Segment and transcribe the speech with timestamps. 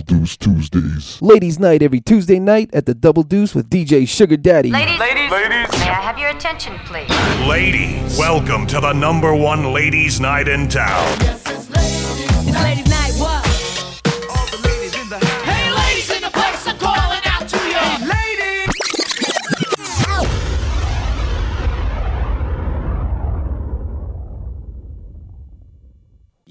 [0.00, 1.20] Double Deuce Tuesdays.
[1.20, 4.70] Ladies' Night every Tuesday night at the Double Deuce with DJ Sugar Daddy.
[4.70, 7.10] Ladies, ladies, ladies, may I have your attention, please?
[7.46, 11.06] Ladies, welcome to the number one ladies' night in town.
[11.20, 12.89] It's ladies' night, what?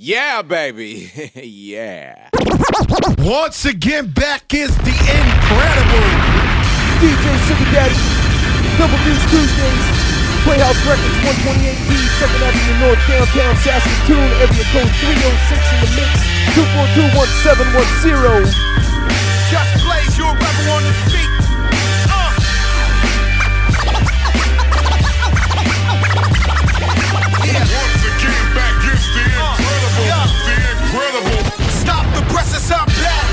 [0.09, 1.05] Yeah, baby.
[1.37, 2.33] yeah.
[3.21, 6.07] Once again, back is the incredible
[6.97, 7.93] DJ Sugar Daddy.
[8.81, 9.86] Double Deuce Tuesdays.
[10.50, 11.93] Playhouse Records 128B,
[12.25, 14.33] 2nd Avenue North, downtown Saskatoon.
[14.41, 16.09] Area code 306 in the mix.
[16.57, 18.50] 2421710.
[19.53, 21.39] Just Blaze, you a rebel on the street.
[32.30, 33.25] The presses, I'm back.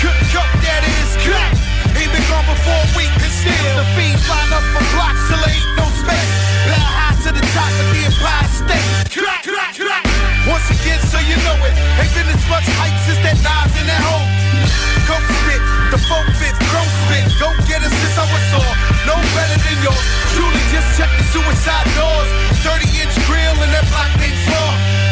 [0.00, 1.52] Cook, cook, that is crack.
[1.92, 5.36] He been gone before a week and still the fiends line up for blocks till
[5.36, 6.32] there ain't no space.
[6.64, 8.88] Bow high to the top of the Empire State.
[9.12, 10.04] Crack, crack, crack.
[10.48, 11.76] Once again, so you know it.
[12.00, 14.24] Ain't been as much hype since that Nas in that hole.
[15.04, 15.60] Coke spit,
[15.92, 17.28] the folk fit, chrome spit.
[17.36, 18.64] Go get us since I was saw.
[19.12, 20.04] No better than yours.
[20.32, 22.28] Truly just check the suicide doors.
[22.64, 25.11] 30 inch grill and that block named floor.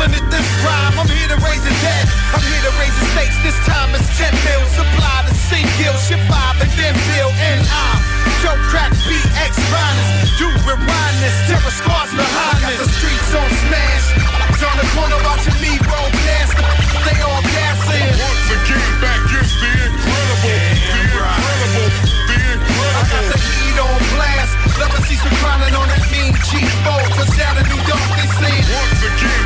[0.00, 0.96] I ain't killing it this rhyme.
[0.96, 2.08] I'm here to raise the dead.
[2.32, 3.36] I'm here to raise the stakes.
[3.44, 4.62] This time it's 10 mil.
[4.72, 5.92] Supply the same deal.
[6.00, 7.28] Ship five and then bill.
[7.36, 8.00] And I'm
[8.40, 10.40] Joe Crack BX Finest.
[10.40, 11.36] Do rewind this.
[11.52, 12.80] Terror scars behind this.
[12.80, 14.06] Got the streets on smash.
[14.48, 16.56] It's on the corner watching me roll past.
[17.04, 18.08] They all gassing.
[18.16, 20.48] Once again, back is the incredible.
[20.48, 20.56] The
[20.96, 21.88] incredible.
[22.24, 22.96] The incredible.
[22.96, 24.52] I got the heat on blast.
[24.80, 26.88] Love to see some clowning on that mean G4.
[27.20, 29.39] Cause down in New York they say Once again,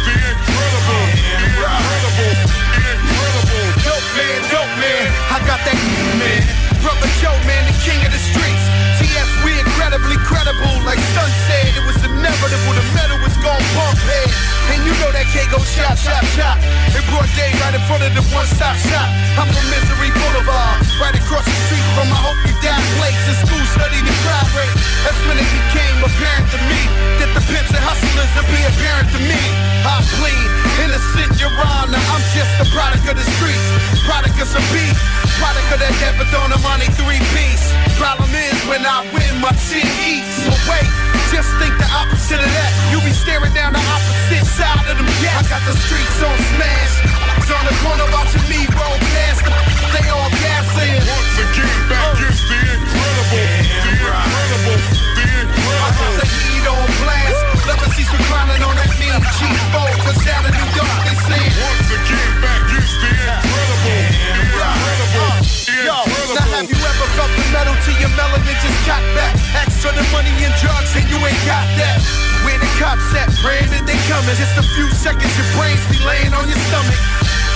[0.00, 1.04] the incredible.
[1.12, 2.32] Incredible.
[2.80, 3.66] Incredible.
[3.84, 5.04] Dope man, dope man.
[5.28, 5.78] I got that
[6.16, 6.42] man.
[6.80, 8.64] Brother Joe, man, the king of the streets.
[8.98, 10.74] TS, we incredibly credible.
[10.82, 12.74] Like Stun said, it was inevitable.
[12.74, 14.28] The metal was gon' bump head.
[14.74, 16.58] And you know that K go shot, shot, shot.
[16.96, 19.08] In broad day, right in front of the one stop shop.
[19.38, 20.82] I'm from Misery Boulevard.
[20.98, 23.20] Right across the street from my Hope Die place.
[23.42, 24.76] School, studied the crime rate.
[25.02, 26.80] That's when it became apparent to me
[27.18, 29.40] that the pimps and hustlers would be apparent to me.
[33.02, 33.66] Product of the streets.
[34.06, 34.94] Product of some beef.
[35.42, 37.66] Product of that Devadona money, three piece.
[37.98, 40.46] Problem is, when I win, my team eats.
[40.46, 40.86] But wait,
[41.34, 42.70] just think the opposite of that.
[42.94, 45.34] You be staring down the opposite side of them gas.
[45.34, 46.94] I got the streets on smash.
[47.42, 49.42] It's on the corner watching me roll past.
[49.90, 51.02] They all gassing.
[51.02, 52.28] Once again, back oh.
[52.30, 53.34] is the incredible.
[53.34, 54.78] The incredible.
[55.18, 55.82] The incredible.
[55.82, 57.41] I got the heat on blast.
[57.92, 59.76] To see on that mean G4.
[60.00, 64.00] Cause down in New York they say Once again, back is the incredible.
[64.32, 65.36] Incredible.
[65.76, 66.00] Yo,
[66.32, 69.36] now have you ever felt the metal to your melanin just got back?
[69.84, 72.00] For the money and drugs and you ain't got that.
[72.48, 73.28] Where the cops at?
[73.44, 74.40] Praying that they coming.
[74.40, 76.96] Just a few seconds, your brains be laying on your stomach.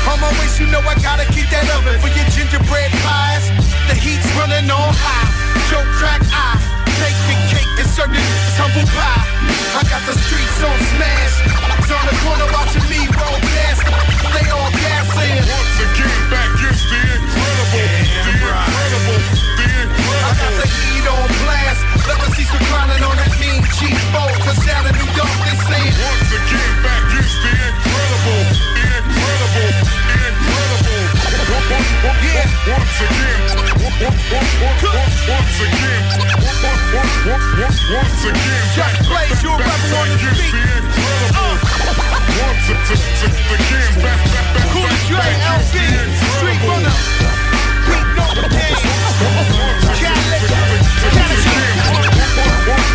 [0.05, 3.49] On my waist, you know I gotta keep that oven for your gingerbread pies.
[3.89, 5.33] The heat's running on high.
[5.73, 6.76] Joe crack eye.
[6.97, 9.29] Take the cake and serve it humble pie.
[9.77, 11.35] I got the streets on smash.
[11.87, 13.85] On the corner watching me roll past.
[14.33, 15.37] They all gassing.
[15.45, 17.87] Once again, back is the incredible.
[18.09, 19.21] The incredible.
[19.61, 20.25] The incredible.
[20.25, 21.66] I got the heat on blast.
[22.07, 24.31] Love to see some clowning on that mean G4.
[24.47, 25.57] Cause down in New York they
[25.99, 28.43] Once again, back is the incredible.
[28.79, 29.71] Incredible.
[30.23, 30.95] Incredible.
[32.23, 32.47] Yeah.
[32.71, 33.41] Once again.
[33.99, 36.03] Once again.
[37.27, 38.65] Once again.
[38.77, 40.53] Just Blaze, you a rebel on the Back is street.
[40.53, 41.55] the incredible.
[42.37, 45.75] Once again, back, back, back, Cool back, as you back ain't is LB.
[45.75, 46.69] the Street incredible.
[46.71, 46.97] runner.
[47.87, 48.79] Beat no game.
[49.19, 49.81] Cadillac.
[49.99, 50.16] Cadillac.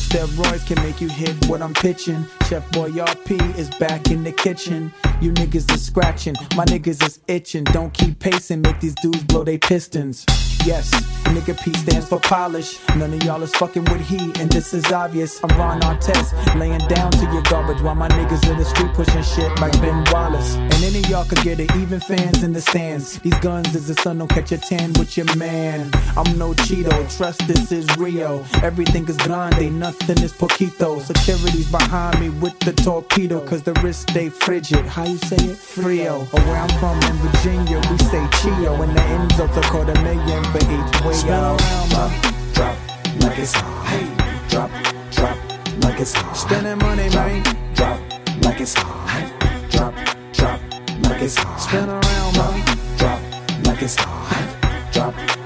[0.00, 2.24] steroids can make you hit what I'm pitching.
[2.48, 4.92] Chef Boy RP is back in the kitchen.
[5.20, 7.64] You niggas is scratching, my niggas is itching.
[7.64, 10.24] Don't keep pacing, make these dudes blow they pistons.
[10.66, 10.90] Yes,
[11.24, 12.78] nigga P stands for polish.
[12.96, 15.42] None of y'all is fucking with he, and this is obvious.
[15.42, 19.22] I'm Ron Artest, laying down to your garbage while my niggas in the street pushing
[19.22, 20.56] shit like Ben Wallace.
[20.56, 23.18] And any of y'all could get it, even fans in the stands.
[23.20, 25.90] These guns is the sun, don't catch a tan with your man.
[26.14, 28.44] I'm no Cheeto, trust this is Rio.
[28.62, 29.89] Everything is grande, nothing
[30.22, 31.00] is poquito.
[31.00, 34.84] Security's behind me with the torpedo, cause the wrist stay frigid.
[34.86, 35.56] How you say it?
[35.56, 36.20] Frio.
[36.32, 38.74] Or where I'm from in Virginia, we say Chio.
[38.82, 42.10] And the ends of the quarter million for each way Spin around, ma.
[42.54, 42.76] Drop
[43.22, 43.86] like it's hot.
[43.86, 44.06] Hey,
[44.48, 44.70] drop,
[45.10, 45.36] drop
[45.82, 46.34] like it's hot.
[46.34, 47.42] Spending money, man.
[47.74, 48.00] Drop
[48.44, 49.70] like it's hot.
[49.70, 49.94] Drop,
[50.32, 50.60] drop
[51.02, 51.56] like it's hot.
[51.58, 52.76] Spin around, man.
[52.98, 53.20] Drop
[53.66, 54.92] like it's hot.
[54.92, 55.39] Drop, drop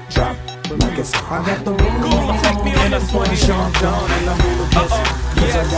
[1.03, 1.47] hot.
[1.47, 3.35] I got the room Gonna take me on a swing.
[3.35, 5.14] Sean Don and I'm moving this.
[5.51, 5.75] Cause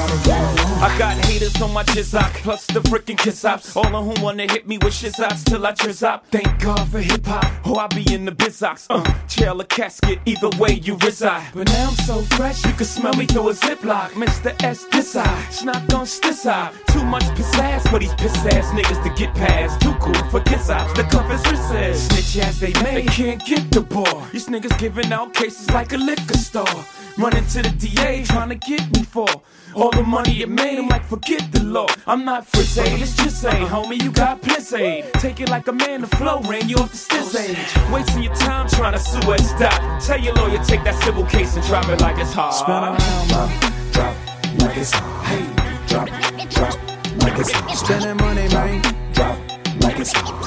[0.82, 3.76] I got haters on my jizzok, plus the freaking kiss ops.
[3.76, 6.22] All of whom wanna hit me with shizots till I trizop.
[6.32, 8.88] Thank God for hip hop, or I be in the bizox.
[8.90, 11.48] Uh, jail or casket, either way you reside.
[11.54, 14.10] But now I'm so fresh, you can smell me through a ziplock.
[14.12, 14.56] Mr.
[14.64, 16.72] S, this eye, snot on this eye.
[16.90, 17.24] Too much
[17.60, 19.82] ass for these piss ass niggas to get past.
[19.82, 22.12] Too cool for kiss ops, the cuff is recessed.
[22.12, 24.24] Snitch ass they made, they can't get the ball.
[24.32, 26.86] These niggas giving out cases like a liquor store.
[27.18, 29.28] Running to the DA, trying to get me for
[29.74, 30.78] all the money it made.
[30.78, 31.88] I'm like, forget the law.
[32.06, 35.12] I'm not frizzy, it's just say, homie, you got piss aid.
[35.14, 37.92] Take it like a man, the flow ran you off the stiz age.
[37.92, 40.02] Wasting your time trying to sue us, stop.
[40.04, 42.52] Tell your lawyer, take that civil case and drop it like it's hot.
[42.52, 42.98] Spin around,
[43.32, 43.50] ma.
[43.92, 44.16] Drop
[44.62, 45.26] like it's hot.
[45.26, 45.44] Hey,
[45.88, 46.08] drop,
[46.52, 46.76] drop
[47.24, 47.78] like it's hot.
[47.78, 48.82] Spending money, man.
[49.14, 49.38] Drop
[49.82, 50.44] like it's hot.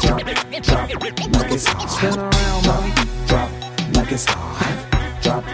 [0.00, 0.20] Drop,
[0.62, 0.88] drop
[1.34, 1.86] like it's hot.
[1.86, 2.76] Spin around, ma.
[3.26, 3.50] Drop
[3.94, 4.84] like it's hot.
[5.22, 5.44] Drop,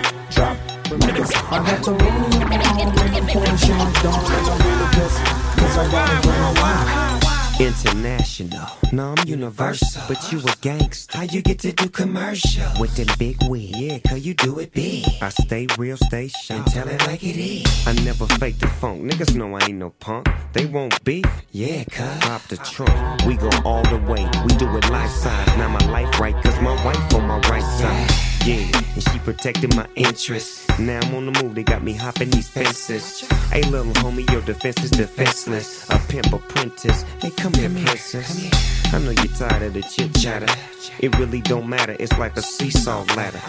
[0.94, 5.18] I got the and I'm pouring Sean I'm moving this.
[5.58, 7.20] Cause I gotta go along.
[7.60, 10.02] International, no, I'm universal.
[10.08, 11.18] But you a gangster.
[11.18, 12.64] How you get to do commercial?
[12.78, 15.04] With them big wig, yeah, cause you do it big.
[15.20, 16.64] I stay real, stay sharp.
[16.64, 17.86] And tell it like it is.
[17.86, 19.02] I never fake the funk.
[19.02, 20.28] Niggas know I ain't no punk.
[20.52, 22.20] They won't beef, yeah, cuz.
[22.20, 23.24] Drop the trunk.
[23.24, 24.28] We go all the way.
[24.44, 25.46] We do it life size.
[25.58, 28.33] Now my life right, cause my wife on my right side.
[28.44, 28.60] Yeah,
[28.92, 30.68] and she protected my interests.
[30.78, 33.26] Now I'm on the move, they got me hopping these fences.
[33.50, 35.88] Hey, little homie, your defense is defenseless.
[35.88, 37.04] A pimp apprentice.
[37.22, 38.52] Hey, come here, princess.
[38.92, 40.52] I know you're tired of the chit chatter.
[40.98, 43.40] It really don't matter, it's like a seesaw ladder.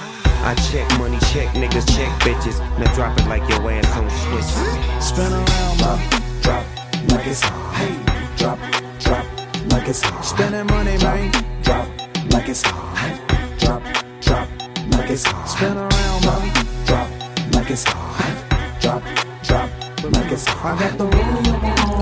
[0.48, 2.60] I check money, check niggas, check bitches.
[2.80, 5.04] Now drop it like your ass on switch.
[5.04, 6.00] Spin around, ma.
[6.42, 6.66] Drop
[7.12, 7.76] like it's hot.
[7.76, 8.60] Hey, drop,
[9.02, 9.26] drop
[9.74, 10.22] like it's hot.
[10.22, 11.32] Spending money, man.
[11.64, 11.86] Drop
[12.32, 12.96] like it's hot.
[12.96, 13.25] Drop, drop
[14.92, 15.46] like it's hot.
[15.46, 16.36] Spin around, ma.
[16.86, 17.10] Drop
[17.54, 18.36] like it's hot.
[18.82, 19.02] Drop,
[19.44, 19.70] drop
[20.04, 20.76] like it's hot.
[20.76, 21.46] I got the room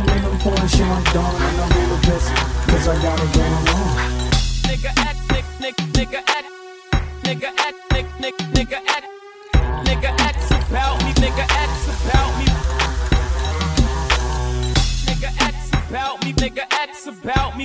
[0.10, 2.26] and I'm pouring Sean Don and I'm moving this.
[2.70, 3.96] Cause I gotta go along.
[4.68, 6.48] Nigga act, nick, nick, nigga act.
[7.24, 9.08] Nigga act, nick, nick, nigga act.
[9.86, 10.23] Nigga acts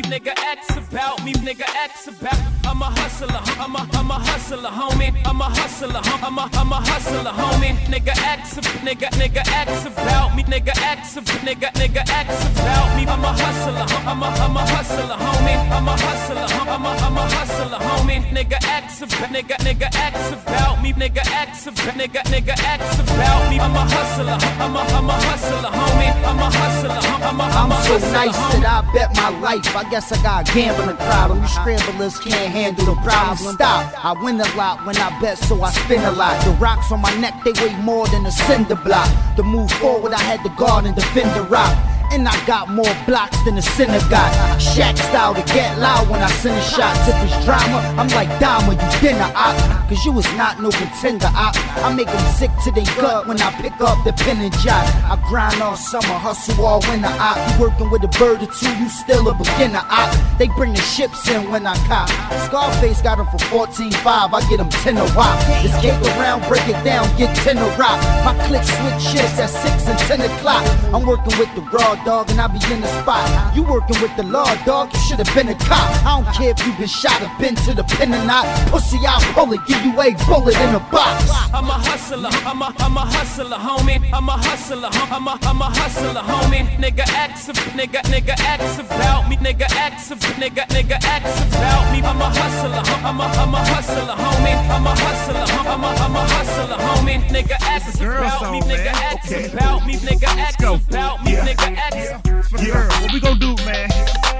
[0.02, 4.14] me, nigga acts about me, nigga acts about I'm a hustler, I'm a, I'm a
[4.14, 5.10] hustler, homie.
[5.24, 7.74] I'm a hustler, I'm a, I'm a hustler, homie.
[7.88, 12.94] Nigga acts, ab- nigga, nigga acts about me, nigga acts, ab- nigga, nigga acts about
[12.96, 13.06] me.
[13.08, 15.56] I'm a hustler, I'm a, I'm a hustler, homie.
[15.72, 18.20] I'm a hustler, I'm a, I'm a hustler, homie.
[18.30, 23.48] Nigga acts, ab- nigga, nigga acts about me, nigga acts, ab- nigga, nigga acts about
[23.50, 23.58] me.
[23.58, 26.12] I'm a hustler, I'm a, I'm a hustler, homie.
[26.28, 29.74] I'm a hustler, I'm a, I'm a I'm so nice that I bet my life.
[29.74, 31.11] I guess I got a gambling uh-huh.
[31.11, 31.38] problem.
[31.38, 31.62] You uh-huh.
[31.62, 33.55] scramblers can't handle the problem.
[33.55, 34.05] Stop.
[34.05, 36.43] I win a lot when I bet, so I spin a lot.
[36.44, 39.08] The rocks on my neck, they weigh more than a cinder block.
[39.37, 41.76] To move forward, I had to guard and defend the rock.
[42.10, 44.34] And I got more blocks than a synagogue.
[44.58, 46.96] Shaq style to get loud when I send a shot.
[47.08, 49.56] If it's drama, I'm like Dama, you dinner op.
[49.88, 51.55] Cause you was not no contender op.
[51.84, 54.84] I make them sick to their gut when I pick up the pen and jot.
[55.05, 57.36] I grind all summer, hustle all winter op.
[57.36, 60.10] You working with a bird or two, you still a beginner op.
[60.38, 62.08] They bring the ships in when I cop.
[62.48, 63.94] Scarface got them for 14.5,
[64.32, 65.36] I get them 10 a wop.
[65.65, 68.00] Escape around, break it down, get 10 a rock.
[68.24, 70.65] My click switch shifts at 6 and 10 o'clock.
[70.94, 73.24] I'm working with the raw dog and I be in the spot.
[73.55, 75.88] You working with the law dog, you should have been a cop.
[76.05, 78.44] I don't care if you been shot or been to the pin or not.
[78.70, 81.31] Pussy, I'll pull it, give you a bullet in a box.
[81.52, 83.98] I'm a hustler, I'm a, I'm a hustler, homie.
[84.12, 86.64] I'm a hustler, I'm a, I'm a hustler, homie.
[86.78, 91.93] Nigga acts, ab- nigga, nigga acts about me, nigga acts, ab- nigga, nigga acts about
[91.93, 91.98] me.
[92.02, 94.56] I'm a hustler, I'm a, I'm a hustler, homie.
[94.70, 97.19] I'm a hustler, I'm a, I'm a hustler, homie.
[97.28, 101.87] Nigga acts about me, nigga acts about me, nigga acts about me, nigga acts.
[101.94, 103.88] Yeah, what we gonna do, man?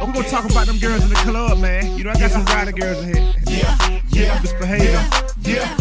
[0.00, 1.96] We're gonna talk about them girls in the club, man.
[1.96, 3.34] You know, I got some rider girls in here.
[3.46, 4.40] Yeah, yeah.
[4.40, 5.02] Misbehavior.
[5.42, 5.76] Yeah.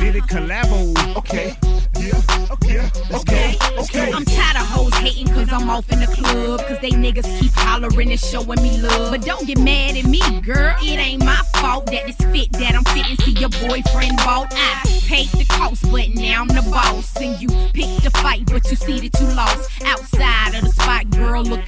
[0.00, 1.16] Need a collabo.
[1.16, 1.56] Okay.
[1.98, 2.20] Yeah.
[2.50, 2.88] Okay.
[3.12, 3.56] Okay.
[3.78, 4.12] Okay.
[4.12, 6.60] I'm tired of hoes hating cause I'm off in the club.
[6.66, 9.10] Cause they niggas keep hollering and showing me love.
[9.10, 10.76] But don't get mad at me, girl.
[10.80, 14.52] It ain't my fault that this fit that I'm fitting to your boyfriend bought.
[14.56, 17.16] I paid the cost, but now I'm the boss.
[17.16, 19.70] And you picked the fight, but you see that you lost.
[19.84, 20.47] Outside of the spot,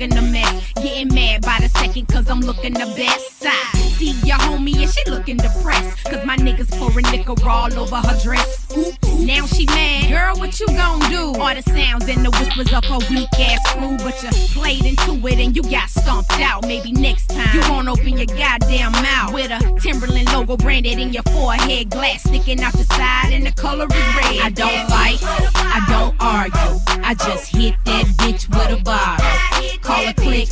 [0.01, 0.73] girl, looking a mess.
[0.75, 3.77] Getting mad by the second cause I'm looking the best side.
[3.97, 6.05] See your homie and she looking depressed.
[6.05, 8.67] Cause my niggas pouring liquor all over her dress.
[8.77, 8.90] Oops,
[10.51, 11.41] what you gon' do?
[11.41, 13.97] All the sounds and the whispers of her weak ass crew.
[13.99, 16.67] But you played into it and you got stomped out.
[16.67, 19.33] Maybe next time you won't open your goddamn mouth.
[19.33, 23.53] With a Timberland logo branded in your forehead, glass sticking out the side and the
[23.53, 24.41] color is red.
[24.43, 26.81] I don't fight, I don't argue.
[27.05, 29.27] I just hit that bitch with a bottle.
[29.83, 30.49] Call a click,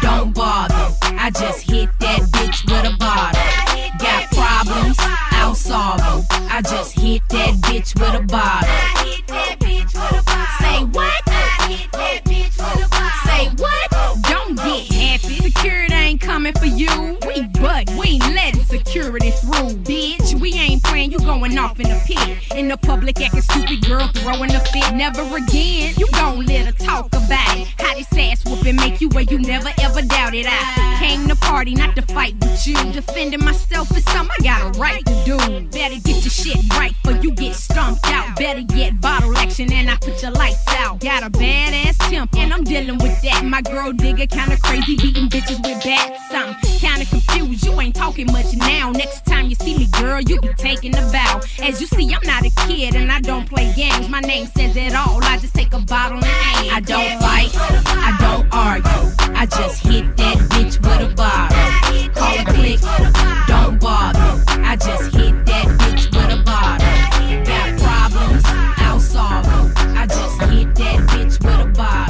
[0.00, 0.96] don't bother.
[1.18, 3.42] I just hit that bitch with a bottle.
[3.98, 4.96] Got problems,
[5.70, 6.24] 'em.
[6.50, 8.68] I just hit that bitch with a bottle.
[10.60, 11.22] Say what?
[13.26, 13.90] Say what?
[14.22, 15.36] Don't get happy.
[15.36, 17.18] Security ain't coming for you.
[17.26, 20.34] We but we ain't letting security through, bitch.
[20.40, 22.56] We ain't praying you going off in the pit.
[22.56, 24.94] In the public acting stupid girl throwing a fit.
[24.94, 25.94] Never again.
[25.96, 27.68] You gon' let her talk about it.
[27.78, 28.08] How this
[28.66, 30.46] whooping make you where you never ever doubted.
[30.48, 32.74] I came to party, not to fight with you.
[32.92, 35.36] Defending myself is something I got a right to do.
[35.70, 38.36] Better get your shit right before you get stomped out.
[38.36, 41.00] Better get bottle action and I put your lights out.
[41.00, 43.44] Got a badass temper and I'm dealing with that.
[43.44, 46.22] My girl digger kinda crazy, beating bitches with bats.
[46.30, 48.90] I'm kinda confused, you ain't talking much now.
[48.90, 51.40] Next time you see me, girl, you be taking a bow.
[51.62, 54.08] As you see, I'm not a kid and I don't play games.
[54.08, 55.22] My name says it all.
[55.22, 56.74] I just take a bottle and aim.
[56.74, 59.12] I don't fight, I don't argue.
[59.36, 61.56] I just hit that bitch with a bottle.
[62.14, 62.80] Call a click,
[63.46, 64.42] don't bother.
[64.48, 66.96] I just hit that bitch with a bottle.
[67.44, 68.42] Got problems,
[68.78, 69.72] I'll solve 'em.
[69.96, 72.08] I just hit that bitch with a what?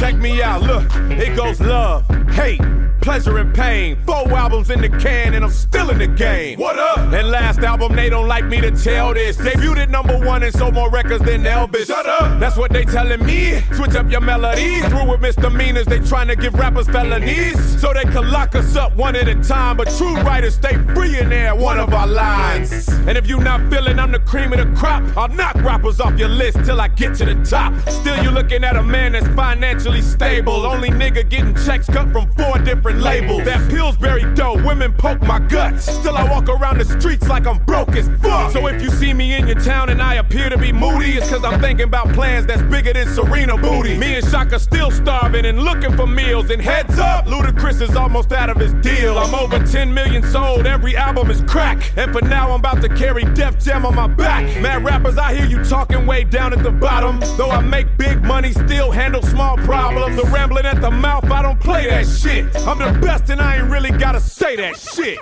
[0.00, 2.60] Check me out, look, it goes love, hate,
[3.08, 3.96] pleasure and pain.
[4.04, 6.58] Four albums in the can and I'm still in the game.
[6.58, 6.98] What up?
[6.98, 9.38] And last album, they don't like me to tell this.
[9.38, 11.86] Debuted at number one and sold more records than Elvis.
[11.86, 12.38] Shut up.
[12.38, 13.62] That's what they telling me.
[13.72, 14.84] Switch up your melodies.
[14.88, 17.80] Through with misdemeanors, they trying to give rappers felonies.
[17.80, 19.78] So they can lock us up one at a time.
[19.78, 22.88] But true writers stay free in there, one of our lines.
[22.88, 26.18] And if you not feeling I'm the cream of the crop, I'll knock rappers off
[26.18, 27.72] your list till I get to the top.
[27.88, 30.66] Still, you looking at a man that's financially stable.
[30.66, 33.44] Only nigga getting checks cut from four different labels.
[33.44, 35.84] That Pillsbury dough, women poke my guts.
[35.84, 38.52] Still, I walk around the streets like I'm broke as fuck.
[38.52, 41.28] So if you see me in your town and I appear to be moody, it's
[41.28, 43.96] cause I'm thinking about plans that's bigger than Serena Booty.
[43.96, 46.50] Me and Shaka still starving and looking for meals.
[46.50, 49.18] And heads up, Ludacris is almost out of his deal.
[49.18, 51.92] I'm over 10 million sold, every album is crack.
[51.96, 54.44] And for now, I'm about to carry Def Jam on my back.
[54.60, 57.20] Mad rappers, I hear you talking way down at the bottom.
[57.36, 60.16] Though I make big money, still handle small problems.
[60.16, 62.44] The rambling at the mouth, I don't play that shit.
[62.66, 65.18] I'm the best and I ain't really gotta say that shit.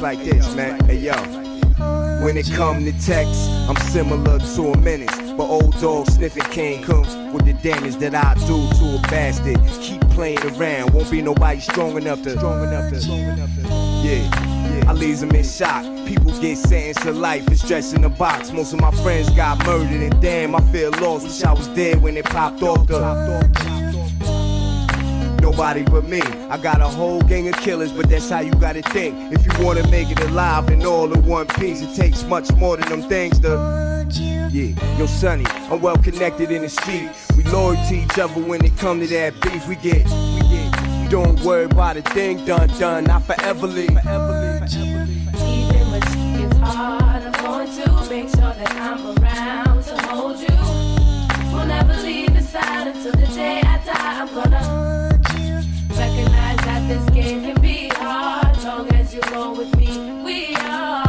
[0.00, 0.78] Like this, man.
[0.86, 1.12] Hey yo.
[2.24, 5.27] When it come to text, I'm similar to a menace.
[5.38, 9.60] But old dog sniffing king comes with the damage that I do to a bastard.
[9.80, 12.32] Keep playing around, won't be nobody strong enough to.
[12.32, 12.98] Strong enough to.
[14.04, 14.84] Yeah.
[14.88, 15.84] I leaves them in shock.
[16.08, 18.50] People get sentenced to life and stressed in a box.
[18.50, 21.24] Most of my friends got murdered, and damn, I feel lost.
[21.24, 23.87] Wish I was dead when it popped off the.
[25.50, 26.20] Nobody but me.
[26.50, 29.32] I got a whole gang of killers, but that's how you gotta think.
[29.32, 32.76] If you wanna make it alive and all in one piece, it takes much more
[32.76, 34.06] than them things to.
[34.52, 37.08] Yeah, yo, Sonny, I'm well connected in the street.
[37.34, 39.66] We loyal to each other when it come to that beef.
[39.66, 41.10] We get, we get.
[41.10, 43.04] Don't worry about a thing done, done.
[43.04, 43.88] Not forever leave.
[44.02, 44.74] Forever leave.
[44.76, 46.00] Even when
[46.40, 51.54] gets hard, I'm going to make sure that I'm around to hold you.
[51.54, 54.20] We'll never leave your side until the day I die.
[54.20, 54.97] I'm gonna
[56.88, 58.56] this game can be hard.
[58.64, 61.04] Long as you roll with me, we are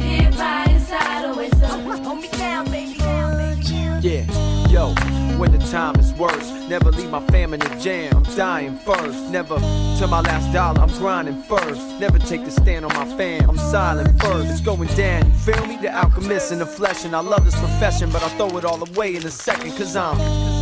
[0.00, 1.50] here by your side always.
[1.58, 2.94] So hold me down, baby.
[2.94, 3.60] Down, baby.
[4.00, 4.24] Yeah,
[4.70, 5.09] yo, Yo,
[5.40, 8.14] when the time is worse, never leave my fam in the jam.
[8.14, 9.30] I'm dying first.
[9.30, 9.58] Never
[9.98, 11.80] till my last dollar, I'm grinding first.
[11.98, 14.50] Never take the stand on my fam, I'm silent first.
[14.50, 15.78] It's going down, you feel me?
[15.78, 18.86] The alchemist in the flesh, and I love this profession, but I throw it all
[18.86, 20.16] away in a second, cause I'm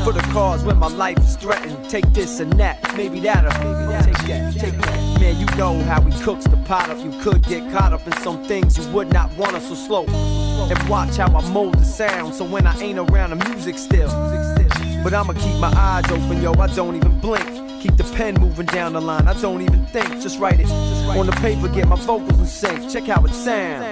[0.05, 1.91] for the cause when my life is threatened.
[1.91, 4.05] Take this and that, maybe that'll maybe that.
[4.05, 5.21] Take that, take that.
[5.21, 6.99] Man, you know how he cooks the pot up.
[7.05, 10.07] You could get caught up in some things you would not want us so slow.
[10.07, 14.68] And watch how I mold the sound, so when I ain't around, the music still.
[15.03, 17.47] But I'ma keep my eyes open, yo, I don't even blink.
[17.81, 20.21] Keep the pen moving down the line, I don't even think.
[20.21, 22.91] Just write it on the paper, get my vocals in sync.
[22.91, 23.87] Check how it sounds.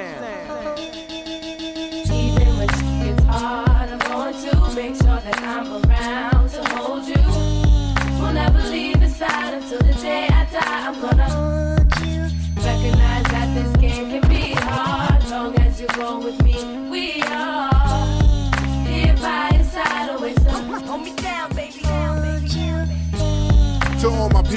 [2.11, 7.07] Even when shit gets hard, I'm going to make sure that I'm around to hold
[7.07, 8.21] you.
[8.21, 10.89] Will never leave your side until the day I die.
[10.89, 11.46] I'm gonna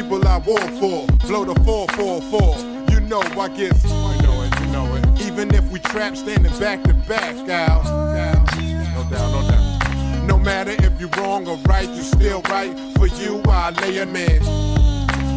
[0.01, 2.94] people I war for, blow the 444.
[2.94, 3.89] You know I get, you
[4.24, 5.22] know it, you know it.
[5.27, 7.84] Even if we trap standing back to back, gal.
[7.84, 10.25] No doubt, no doubt.
[10.25, 12.74] No matter if you're wrong or right, you still right.
[12.96, 14.41] For you, I lay a man.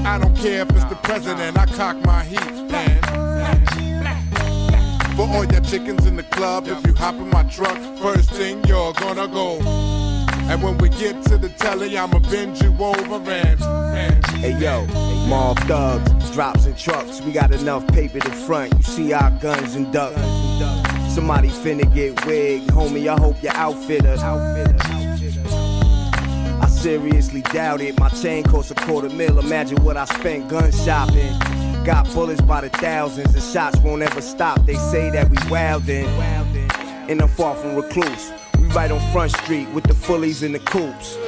[0.06, 3.00] I don't care if it's the president, I cock my heat, man.
[5.16, 8.62] For all your chickens in the club, if you hop in my truck, first thing
[8.66, 9.58] you're gonna go.
[10.50, 14.86] And when we get to the telly, I'ma bend you over and Hey yo,
[15.28, 17.20] mob thugs, drops and trucks.
[17.20, 18.72] We got enough paper to front.
[18.74, 20.18] You see our guns and ducks.
[21.14, 23.06] Somebody finna get wigged, homie.
[23.06, 24.16] I hope your outfitter.
[26.60, 28.00] I seriously doubt it.
[28.00, 29.38] My chain costs a quarter mil.
[29.38, 31.38] Imagine what I spent gun shopping.
[31.84, 34.64] Got bullets by the thousands, The shots won't ever stop.
[34.64, 36.06] They say that we wildin',
[37.10, 38.32] and I'm far from recluse.
[38.58, 41.18] We right on Front Street with the fullies and the coops.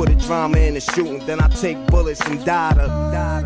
[0.00, 2.84] For the drama and the shooting, then I take bullets and data.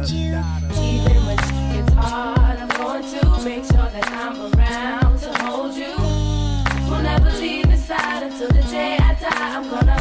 [0.07, 5.97] Even when gets hard, I'm going to make sure that I'm around to hold you.
[6.89, 9.57] Will never leave your side until the day I die.
[9.57, 9.94] I'm gonna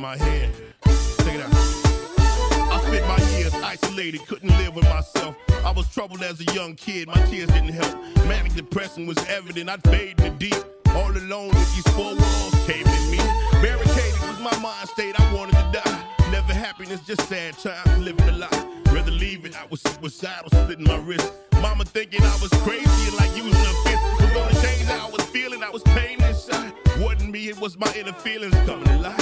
[0.00, 0.50] in my head.
[1.18, 1.54] Check it out.
[2.72, 5.36] I spent my years isolated, couldn't live with myself.
[5.64, 7.94] I was troubled as a young kid, my tears didn't help.
[8.26, 10.54] Manic depression was evident, I'd fade in the deep.
[10.94, 13.18] All alone with these four walls caving in me.
[13.62, 16.30] Barricaded was my mind state, I wanted to die.
[16.30, 18.82] Never happiness, just sad times, living a lie.
[18.92, 21.30] Rather leave it, I was suicidal, slitting my wrist.
[21.60, 24.02] Mama thinking I was crazy and like using a fist.
[24.20, 26.72] Was gonna change how I was feeling, I was pain inside.
[26.98, 29.19] Wasn't me, it was my inner feelings coming to life.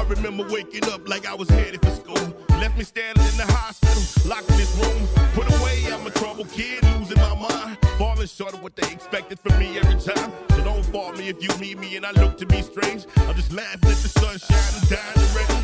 [0.00, 2.34] I remember waking up like I was headed for school.
[2.58, 5.06] Left me standing in the hospital, locked in this room.
[5.34, 7.76] Put away, I'm a troubled kid, losing my mind.
[7.98, 10.32] Falling short of what they expected from me every time.
[10.52, 13.04] So don't fault me if you meet me and I look to be strange.
[13.28, 15.60] I'm just laughing at the sunshine and dying already.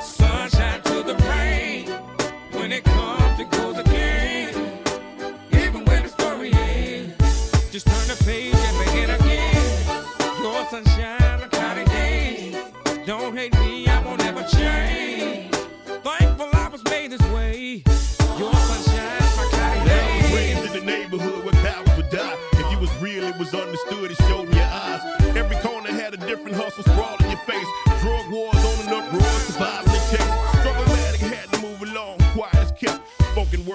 [0.00, 1.88] Sunshine to the rain.
[2.52, 3.78] When it comes, it goes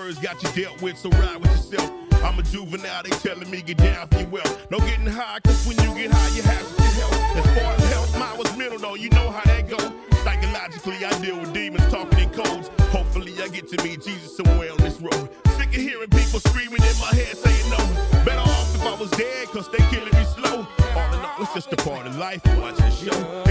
[0.06, 1.91] words got you dealt with, so ride with yourself.
[2.24, 4.68] I'm a juvenile, they telling me get down for your wealth.
[4.70, 7.13] No getting high, cause when you get high, you have to get help.
[7.38, 9.78] As far as health, mine was mental though, you know how that go.
[10.24, 12.70] Psychologically, I deal with demons talking in codes.
[12.91, 15.30] Hopefully, I get to meet Jesus somewhere on this road.
[15.58, 17.78] Sick of hearing people screaming in my head saying no.
[18.24, 20.68] Better off if I was dead, cause they killing me slow.
[20.96, 22.46] All in all, it's just a part of life.
[22.60, 23.44] Watch the show.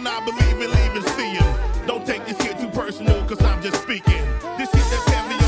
[0.00, 1.86] and I believe in leaving seeing.
[1.86, 4.24] Don't take this shit too personal, cause I'm just speaking.
[4.56, 5.39] This shit that's heavy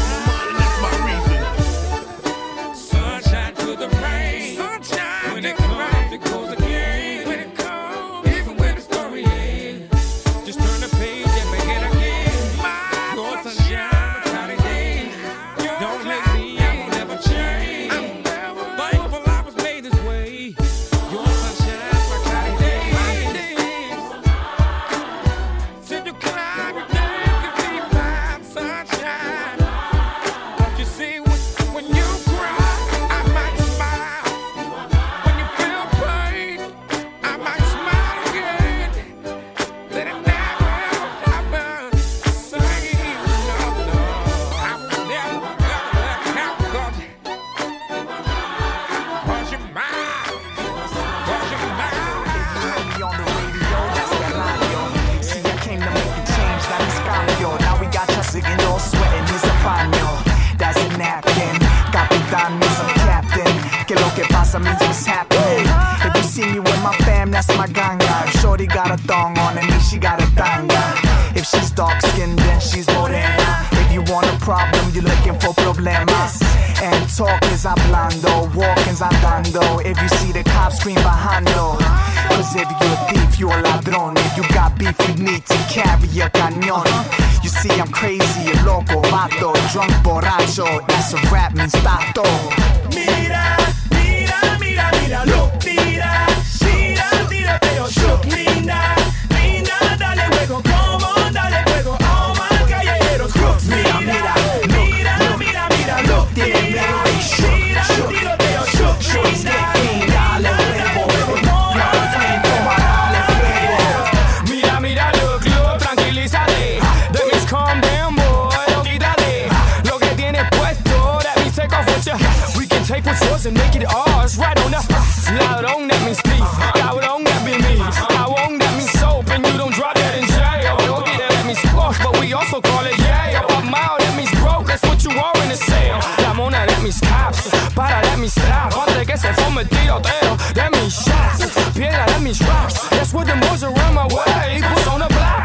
[143.12, 145.44] Just with the moves around my way, persona black.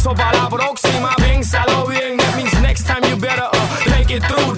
[0.00, 2.16] So palabroxima, bing salo bien.
[2.16, 4.49] That means next time you better uh, take it through.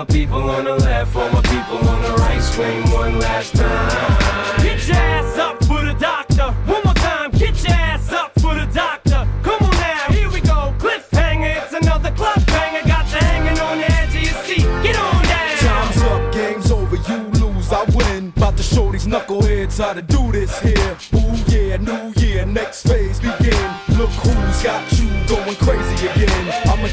[0.00, 4.62] My people on the left, all my people on the right, scream one last time.
[4.62, 6.52] Get your ass up for the doctor.
[6.72, 9.28] One more time, get your ass up for the doctor.
[9.42, 10.72] Come on now, here we go.
[10.78, 12.88] Cliffhanger, it's another club banger.
[12.88, 14.66] Got you hanging on the edge of your seat.
[14.82, 15.58] Get on down.
[15.58, 18.32] Time's up, game's over, you lose, I win.
[18.38, 20.96] About to show these knuckleheads how to do this here.
[21.14, 23.68] Ooh yeah, new year, next phase begin.
[23.98, 26.39] Look who's got you going crazy again.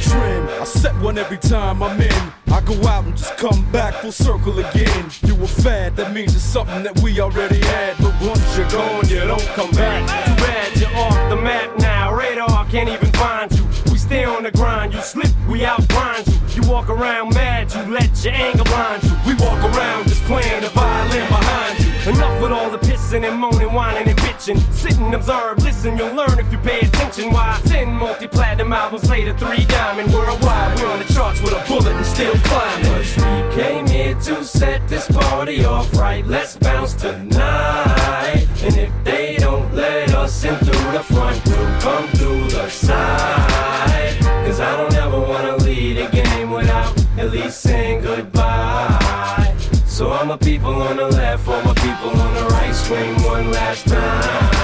[0.09, 2.31] Trend, I set one every time I'm in.
[2.51, 5.05] I go out and just come back full circle again.
[5.25, 7.97] You a fad, that means it's something that we already had.
[7.97, 10.01] But once you're gone, you don't come back.
[10.25, 12.13] Too bad you're off the map now.
[12.13, 13.65] Radar can't even find you.
[13.91, 14.93] We stay on the grind.
[14.93, 16.61] You slip, we outgrind you.
[16.61, 19.11] You walk around mad, you let your anger blind you.
[19.27, 22.11] We walk around just playing the violin behind you.
[22.11, 24.59] Enough with all the pissing and moaning, whining and bitching.
[24.73, 26.96] Sit and observe, listen, you'll learn if you pay attention.
[27.15, 27.59] Why?
[27.63, 30.77] Ten multi-platinum albums later, three diamond worldwide.
[30.77, 32.83] We're on the charts with a bullet and still climbing.
[32.83, 36.27] Cause we came here to set this party off right.
[36.27, 38.45] Let's bounce tonight.
[38.61, 44.17] And if they don't let us in through the front, we'll come through the side.
[44.45, 49.55] Cause I don't ever wanna lead a game without at least saying goodbye.
[49.85, 53.49] So all my people on the left, all my people on the right, swing one
[53.49, 54.56] last time.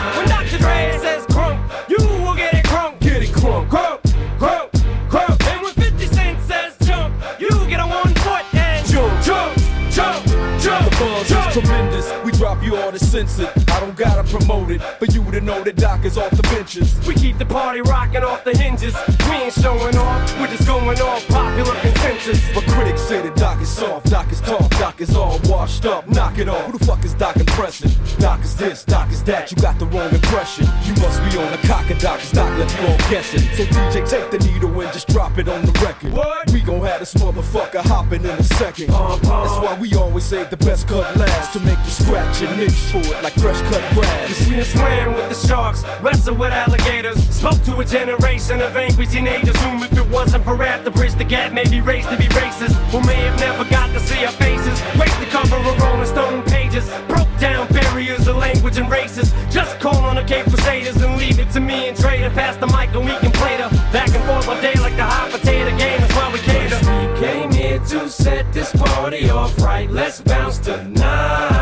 [12.84, 12.90] All.
[12.90, 13.63] I don't
[14.04, 17.00] gotta promote it for you to know the Doc is off the benches.
[17.08, 18.96] We keep the party rocking off the hinges.
[19.30, 22.40] We ain't showing off, we're just going off popular consensus.
[22.54, 26.08] But critics say the Doc is soft, Doc is tough, Doc is all washed up.
[26.10, 26.66] Knock it off.
[26.66, 27.92] Who the fuck is Doc impressing?
[28.20, 29.52] Doc is this, Doc is that.
[29.52, 30.66] You got the wrong impression.
[30.84, 33.42] You must be on the cock of Doc, Doc left you all guessing.
[33.56, 36.12] So DJ, take the needle and just drop it on the record.
[36.12, 36.52] What?
[36.52, 38.90] We gon' have this motherfucker hopping in a second.
[38.90, 39.16] Uh-huh.
[39.16, 42.74] That's why we always save the best cut last to make you scratch and itch
[42.92, 47.18] for it like fresh cut Cause we done swam with the sharks, wrestled with alligators,
[47.30, 51.14] spoke to a generation of angry teenagers whom, if it wasn't for rap to bridge
[51.16, 54.32] the gap, maybe raised to be racist, who may have never got to see our
[54.32, 59.34] faces, graced the cover of Rolling Stone pages, broke down barriers of language and races.
[59.52, 62.68] Just call on the Cape Crusaders and leave it to me and to pass the
[62.68, 65.70] mic and we can play the back and forth all day like the hot potato
[65.78, 66.00] game.
[66.00, 66.80] That's why we cater.
[66.80, 69.90] We came here to set this party off right.
[69.90, 71.53] Let's bounce tonight.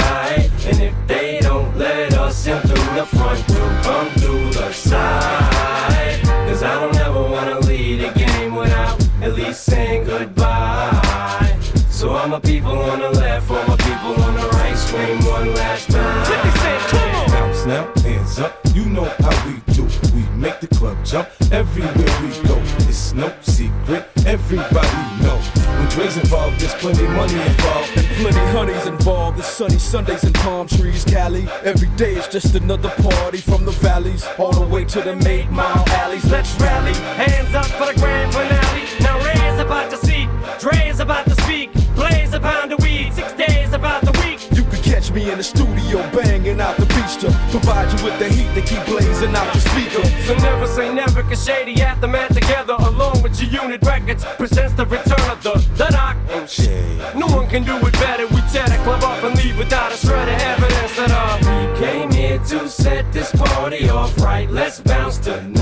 [21.12, 22.58] Jump everywhere we go.
[22.88, 24.88] It's no secret, everybody
[25.22, 25.46] knows.
[25.78, 27.98] When Dre's involved, there's plenty money involved.
[27.98, 29.38] And plenty honeys involved.
[29.38, 31.50] It's sunny Sundays and palm trees, Cali.
[31.64, 35.50] Every day is just another party from the valleys all the way to the eight
[35.52, 36.24] mile alleys.
[36.32, 38.84] Let's rally, hands up for the grand finale.
[39.02, 41.74] Now Ray's about to see, Dre's about to speak.
[41.94, 44.40] Blaze a pound of weed, six days about the week.
[44.56, 46.86] You could catch me in the studio banging out the
[47.18, 50.04] to provide you with the heat to keep blazing out your speaker.
[50.26, 54.86] So never say never, cause Shady Aftermath together, along with your unit records, presents the
[54.86, 57.16] return of the, the Doc and shit.
[57.16, 58.28] No one can do it better.
[58.28, 61.80] We tear the club up and leave without a shred of evidence that uh, we
[61.80, 64.50] came here to set this party off right.
[64.50, 65.61] Let's bounce tonight.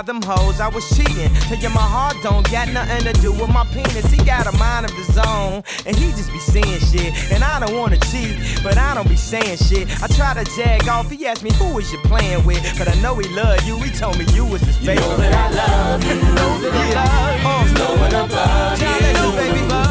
[0.00, 1.30] by them hoes, I was cheating.
[1.48, 4.06] Tell you my heart don't got nothing to do with my penis.
[4.10, 7.12] He got a mind of his own, and he just be saying shit.
[7.32, 9.84] And I don't wanna cheat, but I don't be saying shit.
[10.02, 12.62] I try to jag off, he asked me, who is you playing with?
[12.78, 14.94] But I know he loved you, he told me you was his favorite.
[14.94, 16.34] You know that I love you, uh.
[16.34, 18.86] know that I love you, know that I love you.
[18.86, 19.68] Know you.
[19.68, 19.89] Know I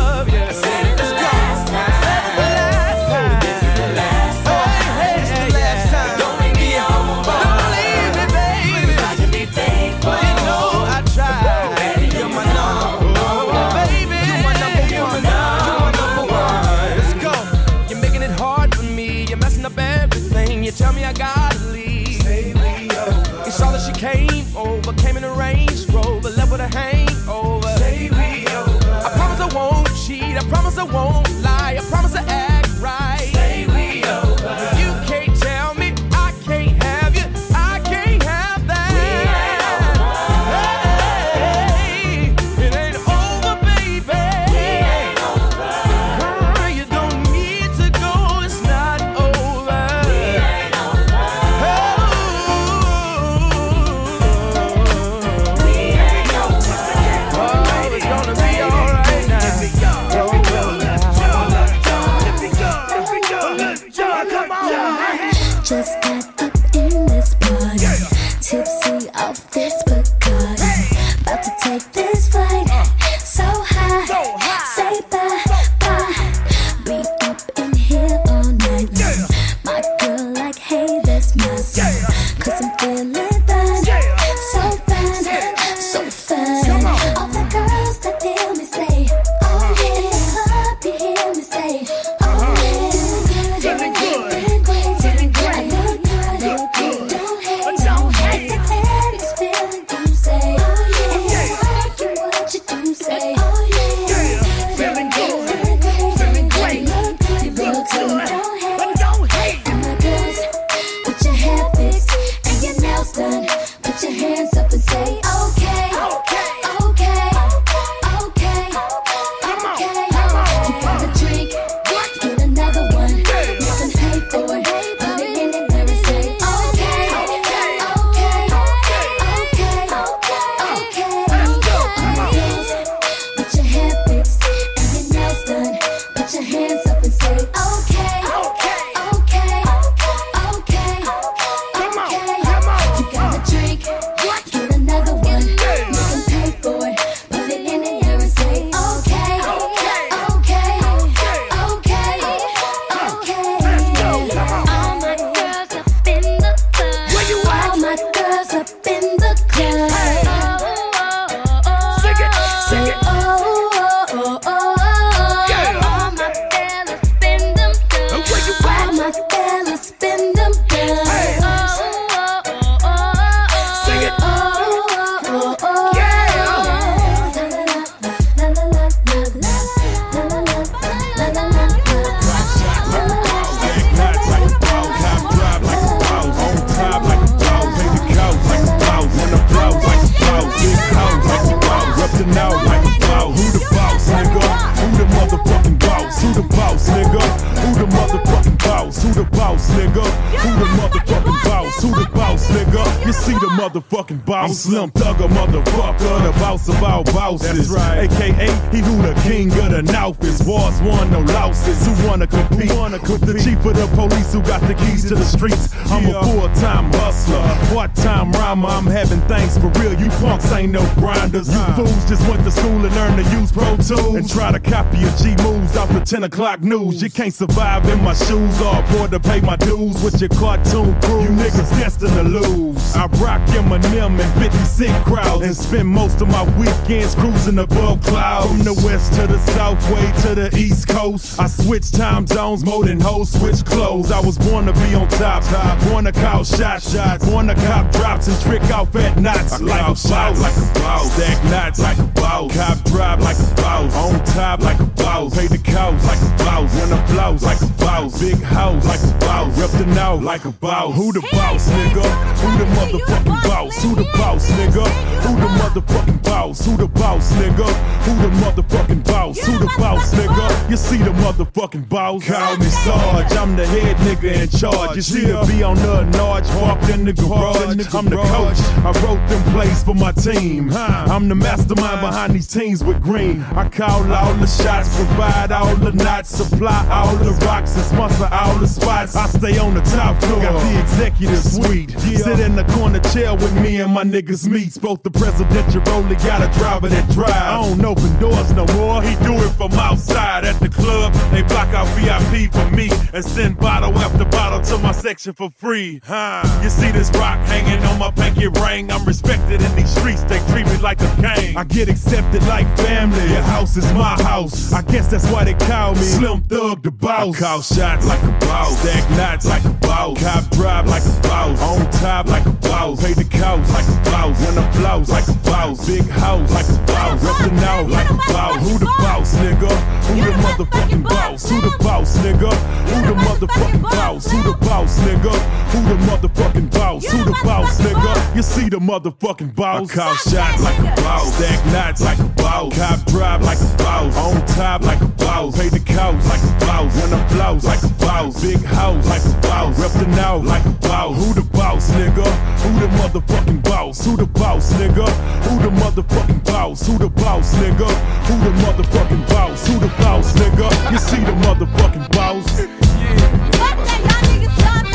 [203.60, 204.50] motherfucking boss.
[204.50, 207.70] I'm Slim Thugger, motherfucker, the boss of all bosses.
[207.70, 208.10] That's right.
[208.10, 210.42] AKA, he who the king of the North is.
[210.48, 211.86] Wars won, no losses.
[211.86, 212.72] Who wanna compete?
[212.80, 215.74] With the chief of the police who got the keys to the streets.
[215.92, 217.42] I'm a full-time hustler,
[217.74, 218.70] part-time rhymer.
[218.70, 219.94] I'm having things for real.
[220.00, 221.50] You punks ain't no grinders.
[221.50, 224.60] You fools just went to school and learned to use Pro Tools and try to
[224.60, 227.02] copy a G moves off the 10 o'clock news.
[227.02, 231.00] You can't survive in my shoes or afford to pay my dues with your cartoon
[231.02, 231.24] crew.
[231.24, 232.96] You niggas destined to lose.
[232.96, 238.02] I rock Eminem and 50 Cent crowds and spend most of my weekends cruising above
[238.04, 238.48] clouds.
[238.48, 241.40] From the west to the south, way to the east coast.
[241.40, 244.12] I switch time zones more than hoes switch clothes.
[244.12, 245.44] I was born to be on top,
[245.90, 249.60] born to call shots, shots, born to cop drops and trick off at knots.
[249.62, 253.56] like a boss, like a boss, stack knots like a boss, cop drive like a
[253.56, 257.44] boss, on top like a boss, pay the cows like a boss, when I blouse
[257.44, 260.96] like a boss, big house like a boss, rep the now like a boss.
[260.96, 262.04] Who the boss, nigga?
[262.40, 263.82] Who the motherfucking boss?
[263.84, 264.86] Who the boss, nigga?
[265.24, 266.66] Who the motherfucking boss?
[266.66, 267.68] Who the boss, nigga?
[268.06, 269.40] Who the motherfucking boss?
[269.40, 270.70] Who the boss, nigga?
[270.70, 272.26] You see the motherfucking boss?
[272.26, 274.96] Call me Sarge, I'm the head nigga in charge.
[274.96, 277.94] You see the B on the Narge, parked in the garage.
[277.94, 278.60] I'm the coach.
[278.86, 280.72] I wrote them plays for my team.
[280.74, 283.42] I'm the mastermind behind these teams with green.
[283.56, 288.30] I call all the shots, provide all the knots, supply all the rocks, and sponsor
[288.32, 289.16] all the spots.
[289.16, 291.92] I stay on the top floor, got the executive suite.
[292.00, 294.80] Sit in the corner chair with me and my niggas meet.
[294.82, 297.30] Both the presidential only got a driver that drive.
[297.30, 299.02] I don't open doors no more.
[299.02, 301.14] He do it from outside at the club.
[301.32, 305.50] They block out VIP for me and send bottle after bottle to my section for
[305.50, 306.02] free.
[306.04, 306.44] Huh.
[306.64, 308.92] You see this rock hanging on my pinky ring.
[308.92, 310.24] I'm respected in these streets.
[310.24, 311.58] They treat me like a king.
[311.58, 313.30] I get accepted like family.
[313.32, 314.74] Your house is my house.
[314.74, 317.36] I guess that's why they call me Slim Thug the boss.
[317.36, 318.80] I call shots like a boss.
[318.80, 320.20] Stack knots like a boss.
[320.20, 321.62] Cop drive like a boss.
[321.62, 323.04] On top like a boss.
[323.04, 324.40] Pay the cows like a boss.
[324.40, 325.86] When I blouse like a boss.
[325.86, 327.24] Big house like a boss.
[327.24, 328.64] Rep the now like a boss.
[328.64, 329.72] Who the boss, nigga?
[330.08, 331.50] Who the motherfucking boss?
[331.50, 332.52] Who the boss, nigga?
[332.90, 334.32] Who the motherfucking boss?
[334.32, 335.34] Who the boss, nigga?
[335.72, 337.06] Who the motherfucking boss?
[337.06, 338.36] Who the boss, nigga?
[338.36, 339.92] You see the motherfucking boss?
[339.92, 341.36] I call shots like a boss.
[341.36, 342.78] Stack knots like a boss.
[342.78, 344.18] Cop drive like a boss.
[344.18, 345.58] On top like a boss.
[345.58, 346.96] Pay the cows like a boss.
[346.96, 348.42] When I blouse like a boss.
[348.42, 349.80] Big house like a boss.
[349.80, 351.18] Rep the now like a boss.
[351.18, 352.26] Who the boss, nigga?
[352.64, 354.06] Who the motherfucking boss?
[354.06, 355.08] Who the boss, nigga?
[355.48, 356.86] Who the motherfucking boss?
[356.86, 357.90] Who the boss, nigga?
[358.28, 359.68] Who the motherfucking boss?
[359.68, 360.92] Who the boss, nigga?
[360.92, 362.46] You see the motherfucking boss?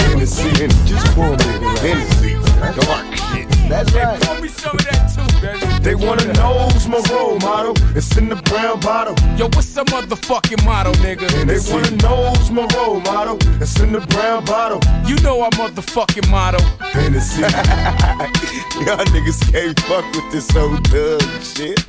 [0.01, 1.45] Hennessy, Hennessy, just pour me
[1.81, 2.35] Hennessy.
[2.87, 3.24] Dark shit.
[3.69, 4.21] That's right.
[4.23, 5.83] Pour me some of that too, baby.
[5.83, 7.75] They wanna know who's my role model.
[7.97, 9.15] It's in the brown bottle.
[9.37, 11.29] Yo, what's the motherfucking motto, nigga?
[11.41, 13.39] And They wanna know who's my role model.
[13.63, 14.81] It's in the brown bottle.
[15.07, 16.59] You know our motherfucking motto.
[16.93, 17.43] Hennessy.
[18.85, 21.81] Y'all niggas can't fuck with this old thug shit.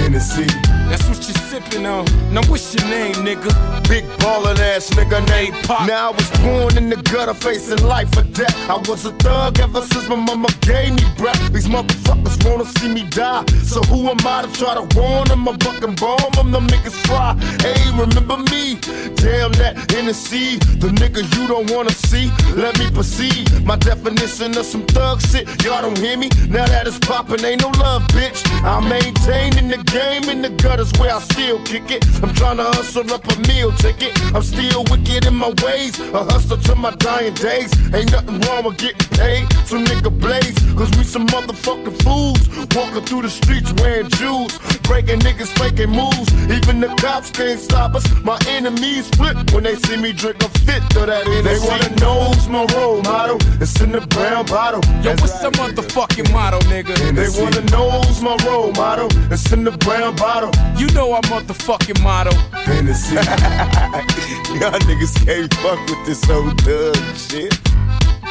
[0.00, 0.46] Hennessy.
[0.88, 2.04] That's what you're sipping on.
[2.32, 3.50] Now what's your name, nigga?
[3.88, 5.86] Big ballin' ass nigga named Pac.
[5.86, 8.56] Now I was born in the gutter facing life or death.
[8.70, 11.52] I was a thug ever since my mama gave me breath.
[11.52, 13.44] These motherfuckers wanna see me die.
[13.64, 15.48] So who am I to try to warn them?
[15.48, 17.36] A fucking bomb them, them niggas fry.
[17.60, 18.78] Hey, remember me?
[19.16, 20.04] Damn that Hennessy.
[20.04, 22.30] The sea the nigga you don't wanna see.
[22.54, 23.50] Let me proceed.
[23.64, 25.46] My definition of some thug shit.
[25.64, 26.28] Y'all don't hear me?
[26.48, 28.40] Now that it's poppin', ain't no love, bitch.
[28.62, 32.04] I'm maintaining the game in the gutters where I still kick it.
[32.22, 34.12] I'm trying to hustle up a meal ticket.
[34.34, 35.98] I'm still wicked in my ways.
[36.00, 37.70] A hustler to my dying days.
[37.94, 39.52] Ain't nothing wrong with getting paid.
[39.66, 40.56] So nigga blaze.
[40.76, 42.42] Cause we some motherfucking fools.
[42.74, 44.58] Walking through the streets wearing jewels.
[44.82, 46.32] Breaking niggas faking moves.
[46.50, 48.04] Even the cops can't stop us.
[48.22, 51.42] My enemies flip when they see me drink a fit of that Hennessy.
[51.42, 53.38] They wanna know who's my role model.
[53.60, 54.80] It's in the brown bottle.
[55.02, 56.94] Yo, what's the motherfucking motto, nigga?
[57.14, 59.08] They wanna know who's my role model.
[59.30, 60.50] It's in the brown bottle.
[60.78, 62.32] You know our motherfucking motto.
[62.64, 63.14] Hennessy.
[64.60, 67.52] Y'all niggas can't fuck with this old thug shit.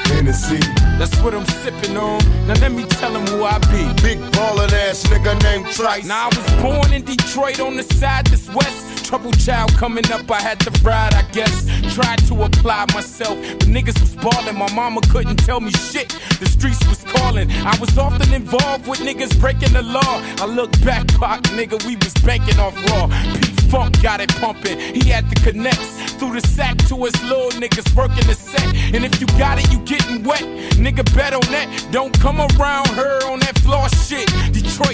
[0.07, 0.59] Hennessy.
[0.97, 2.19] That's what I'm sipping on.
[2.47, 4.01] Now let me tell him who I be.
[4.01, 6.05] Big ballin' ass nigga named Trice.
[6.05, 8.92] Now I was born in Detroit on the side that's west.
[9.13, 11.67] Trouble child coming up, I had to ride, I guess.
[11.93, 14.57] Tried to apply myself, but niggas was ballin'.
[14.57, 16.09] My mama couldn't tell me shit.
[16.39, 17.51] The streets was calling.
[17.51, 20.19] I was often involved with niggas breaking the law.
[20.41, 23.05] I look back, Pac, nigga, we was banking off raw.
[23.35, 24.79] P Funk got it pumping.
[24.79, 28.65] He had the connects through the sack to his little niggas working the set.
[28.95, 30.41] And if you got it, you getting wet.
[30.81, 31.67] Nigga, bet on that.
[31.91, 33.22] Don't come around her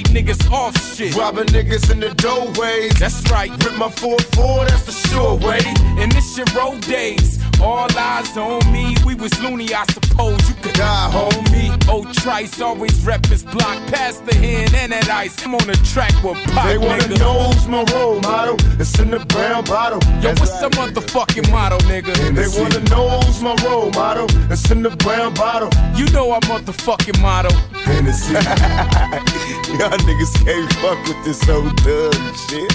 [0.10, 1.16] niggas off shit.
[1.16, 3.00] Robbing niggas in the doorways.
[3.00, 3.52] That's right.
[3.64, 5.60] Rip my 4-4, that's the sure way.
[6.02, 7.40] And this your road days.
[7.62, 11.88] All eyes on me, we was loony, I suppose you could die, homie.
[11.90, 15.44] Old Trice always rep his block, past the hand and that ice.
[15.46, 17.20] I'm on the track with Pac, They wanna nigga.
[17.20, 18.56] know who's my role model.
[18.80, 20.00] It's in the brown bottle.
[20.22, 22.14] Yo, what's the motherfucking motto, nigga?
[22.34, 24.28] They wanna know who's my role model.
[24.50, 25.70] It's in the brown bottle.
[25.96, 27.50] You know our motherfucking motto.
[27.84, 28.34] Hennessy.
[29.78, 32.16] Y'all niggas can't fuck with this old thug
[32.48, 32.72] shit.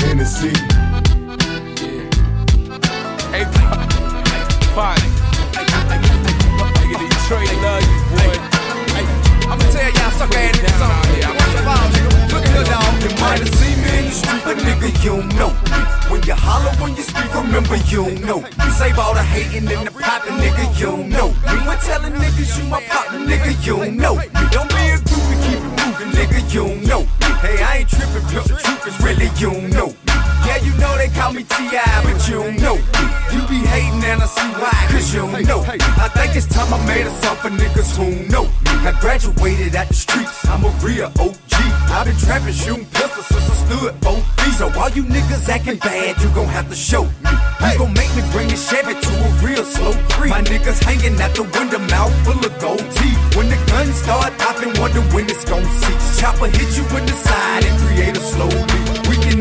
[0.00, 0.52] Hennessy.
[3.32, 3.48] Hey,
[4.76, 5.08] party.
[6.84, 8.36] Nigga, Detroit love you, boy.
[9.48, 11.24] I'ma tell y'all sucker ass niggas something.
[11.40, 12.92] First of all, nigga, look at dog.
[13.00, 15.80] You might have seen me in the street, but nigga, you don't know me.
[16.12, 18.44] When you holler, when you speak, remember you don't know.
[18.44, 21.56] You save all the hating and the popping, nigga, you don't know me.
[21.64, 24.28] When telling niggas you my partner, nigga, you don't know me.
[24.52, 27.08] Don't be a groupie, keep it moving, nigga, you don't know.
[27.40, 29.96] Hey, I ain't tripping, but the truth is really you don't know.
[30.41, 32.76] Yeah, you know they call me T.I., but you don't know.
[33.32, 35.62] You be hating and I see why, cause you don't know.
[35.66, 38.48] I think it's time I made a song for niggas who know.
[38.86, 41.52] I graduated at the streets, I'm a real OG.
[41.92, 44.54] I've been trapping, shooting pistols since I stood both feet.
[44.54, 47.32] So all you niggas acting bad, you gon' have to show me.
[47.62, 50.30] You gon' make me bring a Chevy to a real slow creep.
[50.30, 53.20] My niggas hanging out the window, mouth full of gold teeth.
[53.36, 56.20] When the guns start popping, wonder when it's gon' cease.
[56.20, 58.91] Chopper hit you in the side and create a slow beat.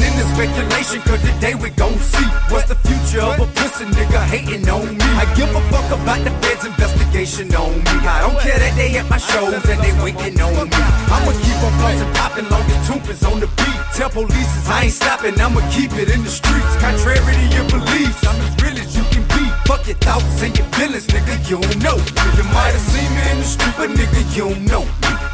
[0.01, 4.67] The speculation, cause today we gon' see what's the future of a pussy nigga hating
[4.67, 5.05] on me.
[5.21, 7.95] I give a fuck about the feds' investigation on me.
[8.09, 10.81] I don't care that they at my shows and they waiting on me.
[11.13, 13.81] I'ma keep on bustin' poppin' long as Toomp is on the beat.
[13.93, 16.75] Tell police I ain't stopping, I'ma keep it in the streets.
[16.81, 19.30] Contrary to your beliefs, I'm as real as you can be.
[19.71, 21.95] Fuck your thoughts and your feelings, nigga, you don't know.
[22.35, 24.83] You might have seen me in the street, but nigga, you don't know.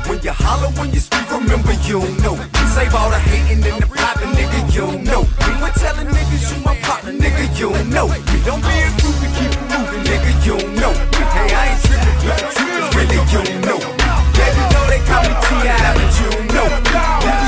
[0.05, 2.37] When you holler, when you speak, remember you don't know.
[2.69, 5.25] Save all the hating and the popping, nigga, you don't know.
[5.57, 8.13] We're telling niggas you my partner, nigga, you don't know.
[8.45, 10.93] Don't be a groupie, keep it moving, nigga, you don't know.
[11.33, 13.79] Hey, I ain't tripping, but the truth is really you don't know.
[14.37, 17.46] Yeah, you know they call me T.I., but you don't know.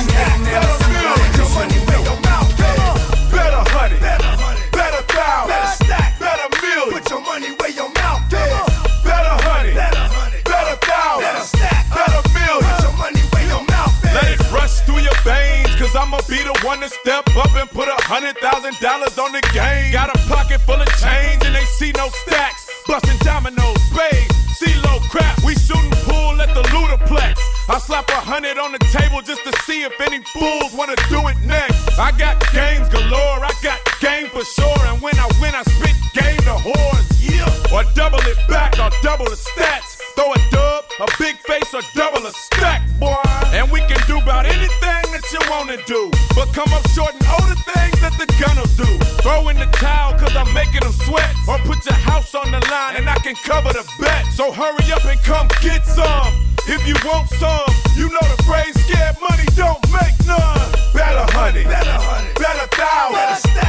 [16.89, 19.91] Be the one to step up and put a hundred thousand dollars on the game.
[19.91, 22.69] Got a pocket full of change and they see no stacks.
[22.87, 25.43] Busting dominoes, spades, CeeLo crap.
[25.43, 27.37] We shooting pool at the Ludaplex.
[27.69, 31.27] I slap a hundred on the table just to see if any fools wanna do
[31.27, 31.99] it next.
[31.99, 34.81] I got games galore, I got game for sure.
[34.89, 37.05] And when I win, I spit game to whores.
[37.19, 37.45] Yeah.
[37.73, 40.01] Or double it back, or double the stats.
[40.15, 43.15] Throw a dub, a big face, or double a stack, boy.
[43.53, 46.11] And we can do about anything that you wanna do.
[46.53, 48.89] Come up short in all the things that the gun'll do.
[49.21, 51.33] Throw in the towel, cause I'm making them sweat.
[51.47, 54.25] Or put your house on the line and I can cover the bet.
[54.33, 56.33] So hurry up and come get some.
[56.67, 60.69] If you want some, you know the phrase scared money don't make none.
[60.93, 63.68] Better honey, Better honey, better thou, better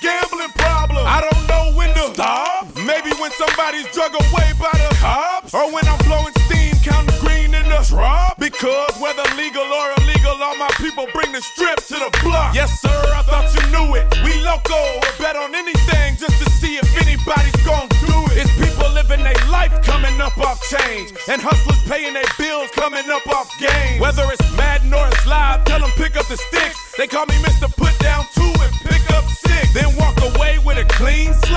[0.00, 1.04] gambling problem.
[1.06, 2.68] I don't know when to stop.
[2.76, 5.54] Maybe when somebody's drug away by the cops.
[5.54, 8.38] Or when I'm blowing steam, counting green in the drop.
[8.38, 12.54] Because whether legal or illegal, all my people bring the strip to the block.
[12.54, 14.06] Yes, sir, I thought you knew it.
[14.24, 18.44] We loco, bet on anything just to see if anybody's gonna do it.
[18.44, 21.12] It's people living their life coming up off change.
[21.28, 24.00] And hustlers paying their bills coming up off games.
[24.00, 26.76] Whether it's Madden or it's live, tell them pick up the sticks.
[26.96, 27.68] They call me Mr.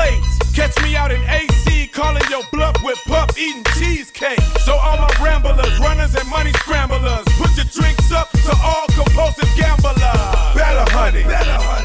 [0.02, 0.24] slate.
[0.54, 4.41] Catch me out in AC, calling your bluff with pup eating cheesecake.
[4.66, 9.49] So all my ramblers, runners and money scramblers, put your drinks up to all compulsive
[9.58, 9.97] gamblers.
[10.56, 11.81] Better honey, Better honey,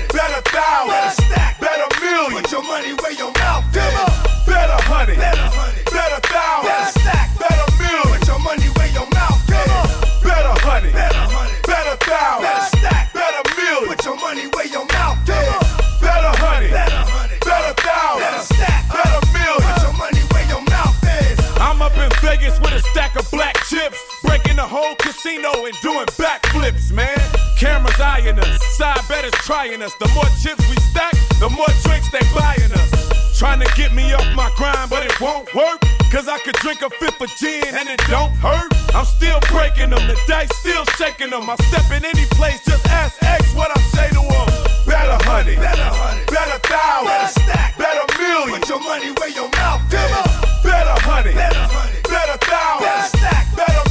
[25.83, 27.19] doing backflips, man.
[27.59, 29.95] Cameras eyeing us, side betters trying us.
[29.97, 33.39] The more chips we stack, the more drinks they buying us.
[33.39, 35.81] Trying to get me off my grind, but it won't work.
[36.11, 38.73] Cause I could drink a fifth of gin and it don't hurt.
[38.95, 41.51] I'm still breaking them, the dice still shaking them.
[41.51, 44.49] I step in any place, just ask X what I say to them.
[44.87, 48.61] Better honey, better honey, better thousand, better stack, better million.
[48.61, 50.63] Put your money where your mouth is.
[50.63, 53.86] Better honey, better honey, better thousand, better stack, better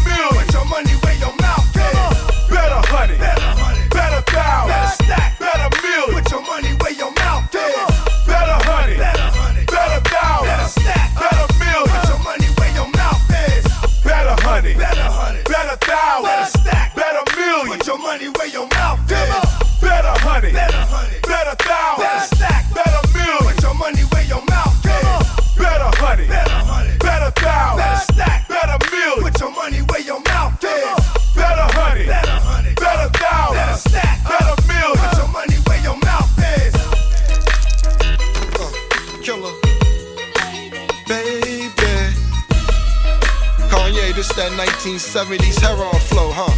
[44.55, 46.51] 1970s heroin flow, huh?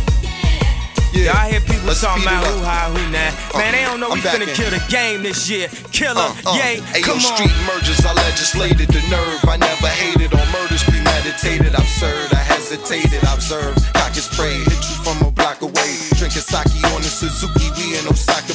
[1.15, 3.33] Yeah, I hear people let's talking about who high, who not.
[3.57, 4.53] Man, they don't know I'm we finna in.
[4.53, 5.65] kill the game this year.
[5.89, 7.33] Killer, uh, uh, yay, Ayo, come on.
[7.33, 9.41] street mergers, I legislated the nerve.
[9.49, 11.73] I never hated on murders premeditated.
[11.73, 13.81] Absurd, I hesitated, I observed.
[13.97, 15.89] Cock and spray, hit you from a block away.
[16.21, 18.46] Drinking sake on the Suzuki, we in Osaka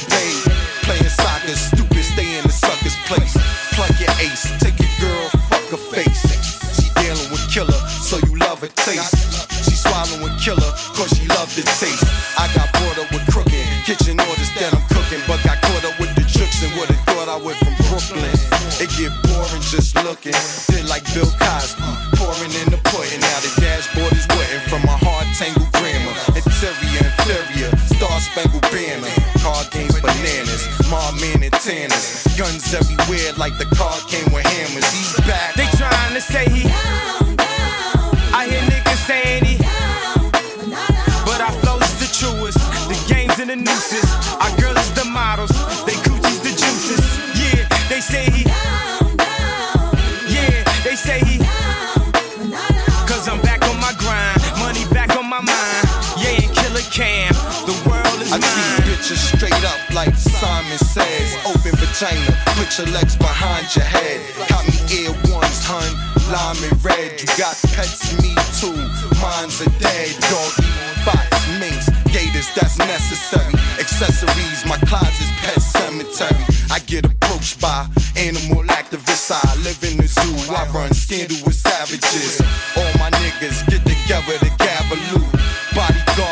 [33.37, 33.97] like the car
[58.33, 61.37] I treat bitches straight up like Simon says.
[61.45, 64.25] Open vagina, put your legs behind your head.
[64.49, 65.85] Got me ear ones, hun,
[66.33, 67.21] lime and red.
[67.21, 68.73] You got pets, me too.
[69.21, 70.65] Mine's a dead doggy.
[71.05, 71.29] Fox,
[71.61, 73.53] minks, gators, that's necessary.
[73.77, 76.41] Accessories, my closet's pet cemetery.
[76.73, 77.85] I get approached by
[78.17, 79.29] animal activists.
[79.29, 80.33] I live in the zoo.
[80.49, 82.41] I run scandal with savages.
[82.81, 85.29] All my niggas get together to gather loot.
[85.77, 86.22] For what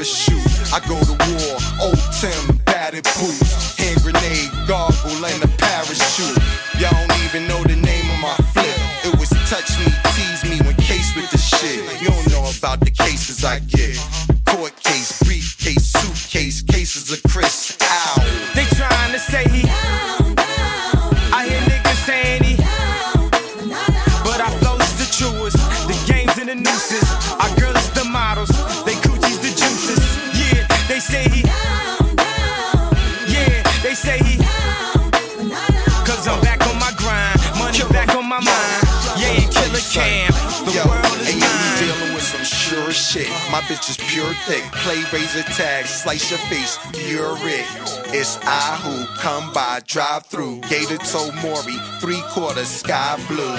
[0.00, 0.40] I'd shoot.
[0.72, 6.40] I go to war, old Tim, batted boots, hand grenade, gargle, and a parachute.
[6.80, 8.80] Y'all don't even know the name of my flip.
[9.04, 11.84] It was touch me, tease me when case with the shit.
[12.00, 14.00] You don't know about the cases I get.
[14.46, 17.76] Court case, briefcase, suitcase, cases of Chris.
[17.82, 17.99] Ow.
[43.50, 44.62] My bitch is pure thick.
[44.86, 46.78] Play razor tag, slice your face.
[47.10, 47.66] You're it.
[48.14, 50.60] It's I who come by, drive through.
[50.70, 53.56] Gator toe Mauri, three quarters sky blue.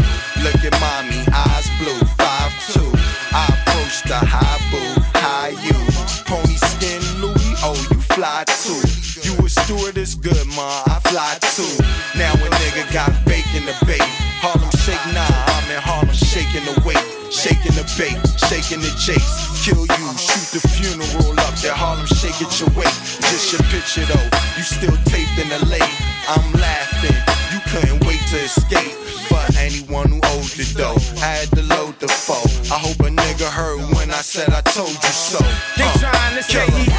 [0.48, 2.88] Look at mommy, eyes blue, five two.
[3.36, 5.76] I approach the high boo, high you.
[6.24, 8.80] Pony skin Louis, oh you fly too.
[9.28, 11.84] You a stewardess, good ma, I fly too.
[12.18, 14.08] Now a nigga got bacon to bake.
[14.39, 17.11] Harlem shake, nah, I'm in Harlem shaking the weight.
[17.32, 18.19] Shaking the bait,
[18.49, 19.63] shaking the jakes.
[19.65, 21.55] Kill you, shoot the funeral up.
[21.63, 22.91] That Harlem shake at your weight.
[23.32, 24.27] Just your picture though,
[24.57, 25.88] you still taped in the lake.
[26.27, 27.15] I'm laughing,
[27.55, 28.93] you couldn't wait to escape.
[29.32, 32.43] But anyone who owed the dough, I had to load the foe.
[32.73, 35.39] I hope a nigga heard when I said I told you so.
[35.77, 36.84] They Uh, trying to say killer.
[36.84, 36.91] he.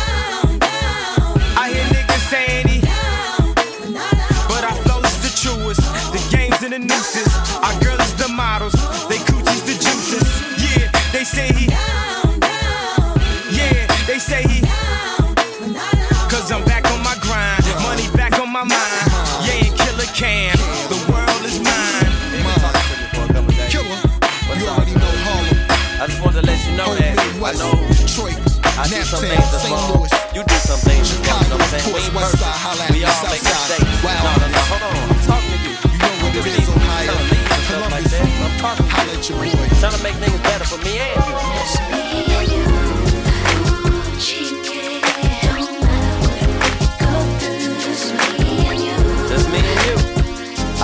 [1.61, 2.81] I hear niggas saying he.
[4.49, 5.83] But our flow is the truest.
[6.13, 7.32] The games and the nooses.
[28.13, 28.37] Detroit,
[28.77, 29.73] I do some things St.
[29.89, 30.13] Louis.
[30.37, 31.49] You do some things that's wrong.
[31.49, 31.97] You know what I'm saying?
[31.97, 32.37] We Course, West.
[32.37, 33.89] Side, holla at We all make mistakes.
[34.05, 34.21] Wow.
[34.21, 34.61] No, no, no.
[34.69, 34.93] Hold on.
[35.01, 35.81] I'm talking to you.
[35.81, 37.09] You know what it is, Ohio.
[37.09, 38.21] that.
[38.21, 39.33] I'm talking to shit.
[39.81, 41.41] Trying to make things better for me and you.
[49.25, 49.97] Just me and you.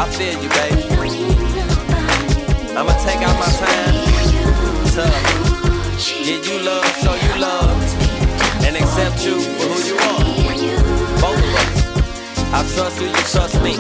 [0.01, 0.81] I feel you, baby.
[2.73, 3.93] I'ma take out my time
[4.97, 5.48] to
[6.29, 7.81] give you love, show you love,
[8.67, 10.25] and accept you for who you are.
[11.23, 11.73] Both of us.
[12.53, 13.75] I trust you, you trust me.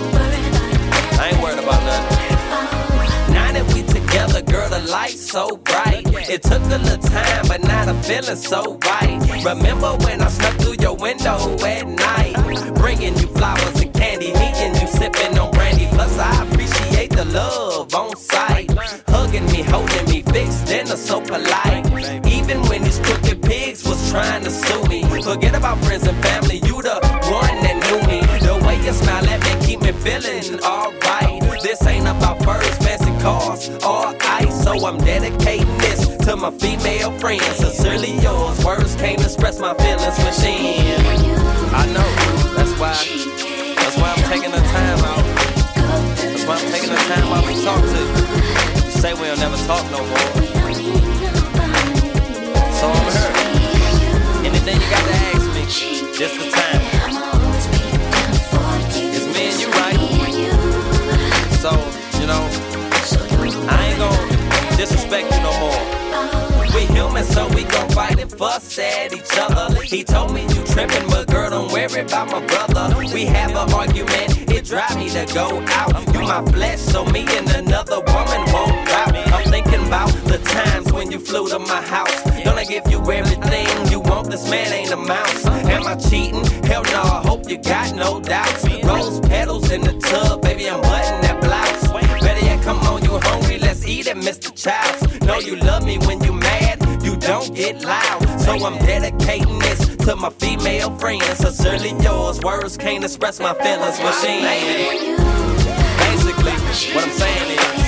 [1.21, 3.35] I ain't worried about nothing.
[3.35, 6.07] Now that we together, girl, the light's so bright.
[6.31, 9.21] It took a little time, but now the feeling's so right.
[9.45, 11.37] Remember when I snuck through your window
[11.67, 12.35] at night,
[12.77, 15.87] bringing you flowers and candy, me and you sipping on brandy.
[15.91, 18.71] Plus, I appreciate the love on sight,
[19.09, 21.88] hugging me, holding me, fixed dinner so polite.
[24.11, 26.57] Trying to sue me, forget about friends and family.
[26.65, 26.97] You the
[27.29, 28.21] one that knew me.
[28.41, 31.43] The way you smile at me keep me feeling alright.
[31.63, 37.13] This ain't about first fancy cars or ice, so I'm dedicating this to my female
[37.19, 37.45] friends.
[37.57, 40.97] Sincerely yours, words can't express my feelings machine.
[41.75, 42.09] I know,
[42.57, 42.95] that's why,
[43.77, 45.25] that's why I'm taking the time out.
[46.17, 48.85] That's why I'm taking the time out to talk to you.
[48.85, 50.49] You say we'll never talk no more.
[52.73, 53.38] So I'm here.
[54.69, 55.63] Anything you got to ask me,
[56.13, 56.83] just the time.
[59.15, 59.97] It's me and you, right?
[61.57, 61.71] So,
[62.21, 62.45] you know,
[63.71, 66.75] I ain't gonna disrespect you no more.
[66.75, 69.81] We human, so we gon' fight and fuss at each other.
[69.81, 72.95] He told me you trippin', but girl, don't worry about my brother.
[73.15, 76.13] We have an argument, it drive me to go out.
[76.13, 79.08] You my flesh, so me and another woman won't route.
[79.59, 82.23] Thinking about the times when you flew to my house.
[82.45, 85.45] Gonna give you everything you want, this man ain't a mouse.
[85.47, 86.45] Am I cheating?
[86.63, 88.65] Hell no, I hope you got no doubts.
[88.85, 91.89] Rose petals in the tub, baby, I'm butting that blouse.
[92.23, 94.55] Better yet, come on, you hungry, let's eat it, Mr.
[94.55, 95.21] Childs.
[95.23, 98.41] Know you love me when you mad, you don't get loud.
[98.41, 101.37] So I'm dedicating this to my female friends.
[101.37, 104.45] Sincerely yours, words can't express my feelings, machine.
[105.99, 106.53] Basically,
[106.95, 107.88] what I'm saying is,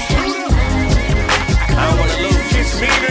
[2.80, 3.09] lose.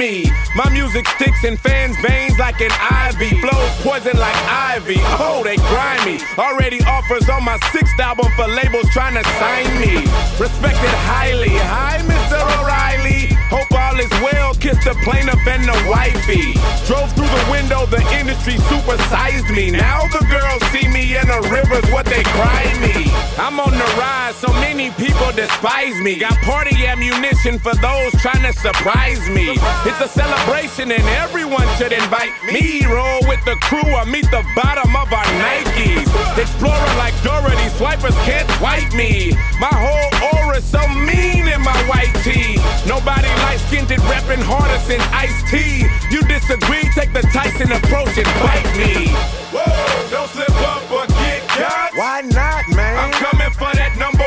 [0.00, 0.24] Me.
[0.56, 3.38] My music sticks in fans' veins like an ivy.
[3.42, 4.96] Flows poison like ivy.
[5.20, 6.18] Oh, they grimy.
[6.38, 9.96] Already offers on my sixth album for labels trying to sign me.
[10.40, 11.52] Respected highly.
[11.76, 12.40] Hi, Mr.
[12.40, 12.99] O'Reilly.
[13.50, 14.54] Hope all is well.
[14.54, 16.54] Kiss the plaintiff and the wifey.
[16.86, 19.70] Drove through the window, the industry supersized me.
[19.70, 23.10] Now the girls see me in the rivers, what they cry me.
[23.38, 26.18] I'm on the rise, so many people despise me.
[26.18, 29.58] Got party ammunition for those trying to surprise me.
[29.88, 32.86] It's a celebration and everyone should invite me.
[32.86, 36.06] Roll with the crew or meet the bottom of our Nikes.
[36.38, 39.32] Explorer like Dorothy, swipers can't swipe me.
[39.58, 42.56] My whole aura's so mean in my white tee.
[42.86, 45.86] Nobody light skinned it, reppin' harder since Ice T.
[46.10, 49.08] You disagree, take the Tyson approach and bite me.
[49.54, 51.94] Whoa, don't slip up or get got.
[51.94, 52.96] Why not, man?
[52.98, 54.19] I'm coming for that number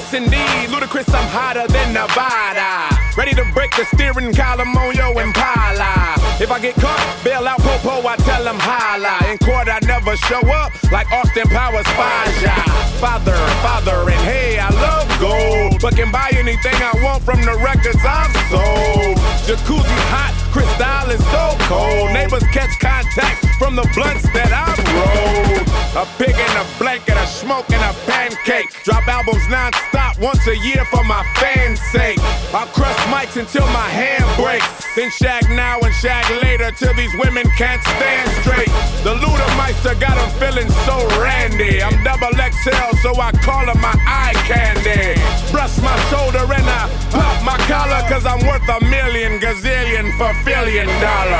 [0.00, 0.72] Yes, indeed.
[0.72, 2.88] Ludacris, I'm hotter than Nevada.
[3.18, 6.16] Ready to break the steering column on your Impala.
[6.40, 9.20] If I get caught, bail out Popo, I tell him holla.
[9.30, 12.56] In court, I never show up like Austin Powers Faja.
[12.96, 15.82] Father, father, and hey, I love gold.
[15.82, 19.20] But can buy anything I want from the records I've sold.
[19.44, 22.10] Jacuzzi hot, Cristal is so cold.
[22.12, 25.70] Neighbors catch contact from the blunts that I've rolled.
[25.94, 28.70] A pig in a blanket, a smoke and a pancake.
[28.84, 32.18] Drop albums non-stop once a year for my fans' sake.
[32.54, 34.66] I'll crush mics until my hand breaks.
[34.94, 38.70] Then shag now and shag later till these women can't stand straight.
[39.06, 41.82] The Ludameister got them feeling so randy.
[41.82, 45.14] I'm double XL, so I call her my eye candy.
[45.50, 50.30] Brush my shoulder and I pop my collar, cause I'm worth a million gazillion for
[50.44, 51.39] billion dollars.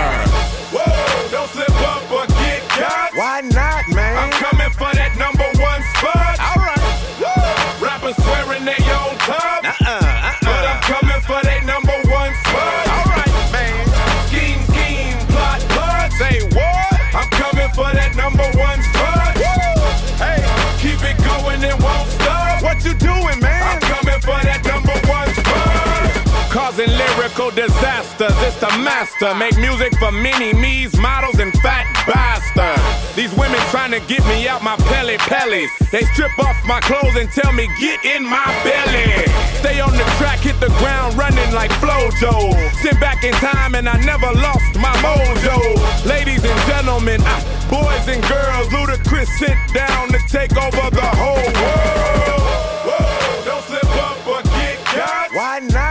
[27.41, 28.37] local disasters.
[28.45, 29.35] It's the master.
[29.35, 33.17] Make music for mini me's, models, and fat bastards.
[33.17, 35.71] These women trying to get me out my pelly pellies.
[35.91, 39.27] They strip off my clothes and tell me, get in my belly.
[39.61, 42.53] Stay on the track, hit the ground running like Flojo.
[42.83, 45.59] Sit back in time and I never lost my mojo.
[46.07, 47.37] Ladies and gentlemen, I,
[47.71, 52.43] boys and girls, Ludacris sit down to take over the whole world.
[52.87, 55.33] Whoa, don't slip up or get got.
[55.33, 55.90] Why not?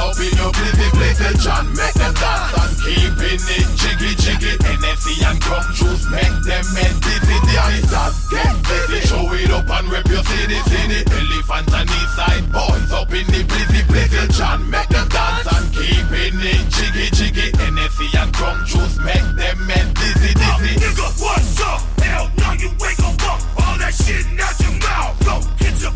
[0.00, 4.56] Up in your blizzy, blizzy, John, make them dance and keeping it jiggy, jiggy.
[4.64, 7.36] NFC and come juice, make them men dizzy.
[7.44, 9.00] The ices get busy.
[9.06, 11.04] Show it up and rep your city, city.
[11.04, 15.68] Elephant and east side boys up in the blizzy, blizzy, John, make them dance and
[15.68, 17.52] keeping it jiggy, jiggy.
[17.60, 20.80] NFC and come juice, make them men dizzy, dizzy.
[20.80, 21.80] Nigga, what's up?
[22.00, 25.12] Hell no, you ain't gon' bump all that shit out your mouth.
[25.28, 25.92] Go get your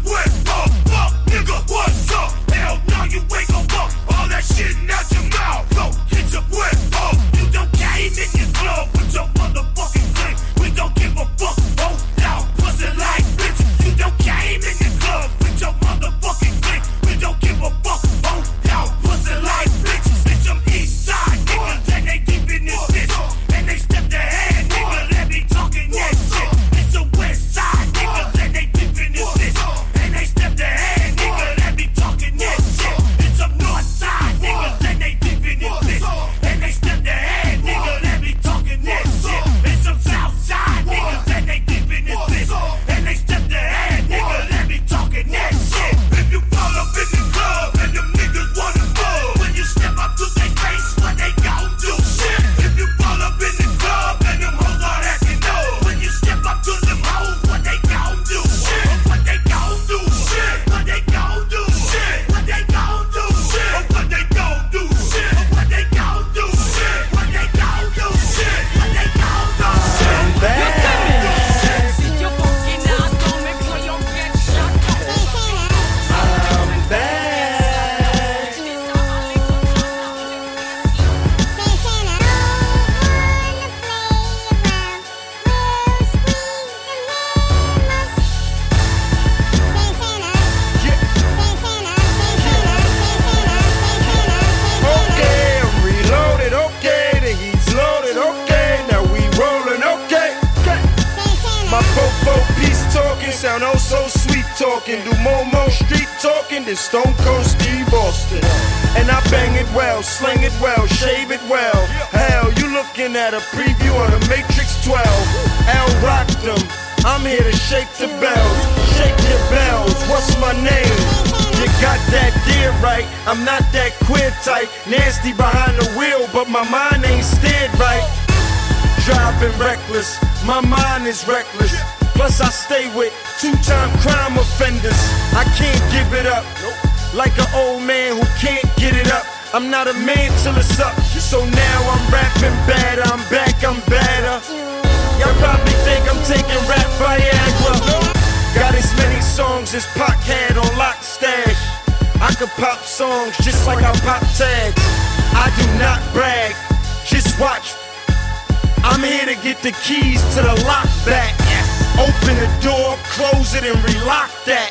[161.99, 164.69] Open the door, close it, and relock that.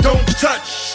[0.00, 0.87] Don't touch.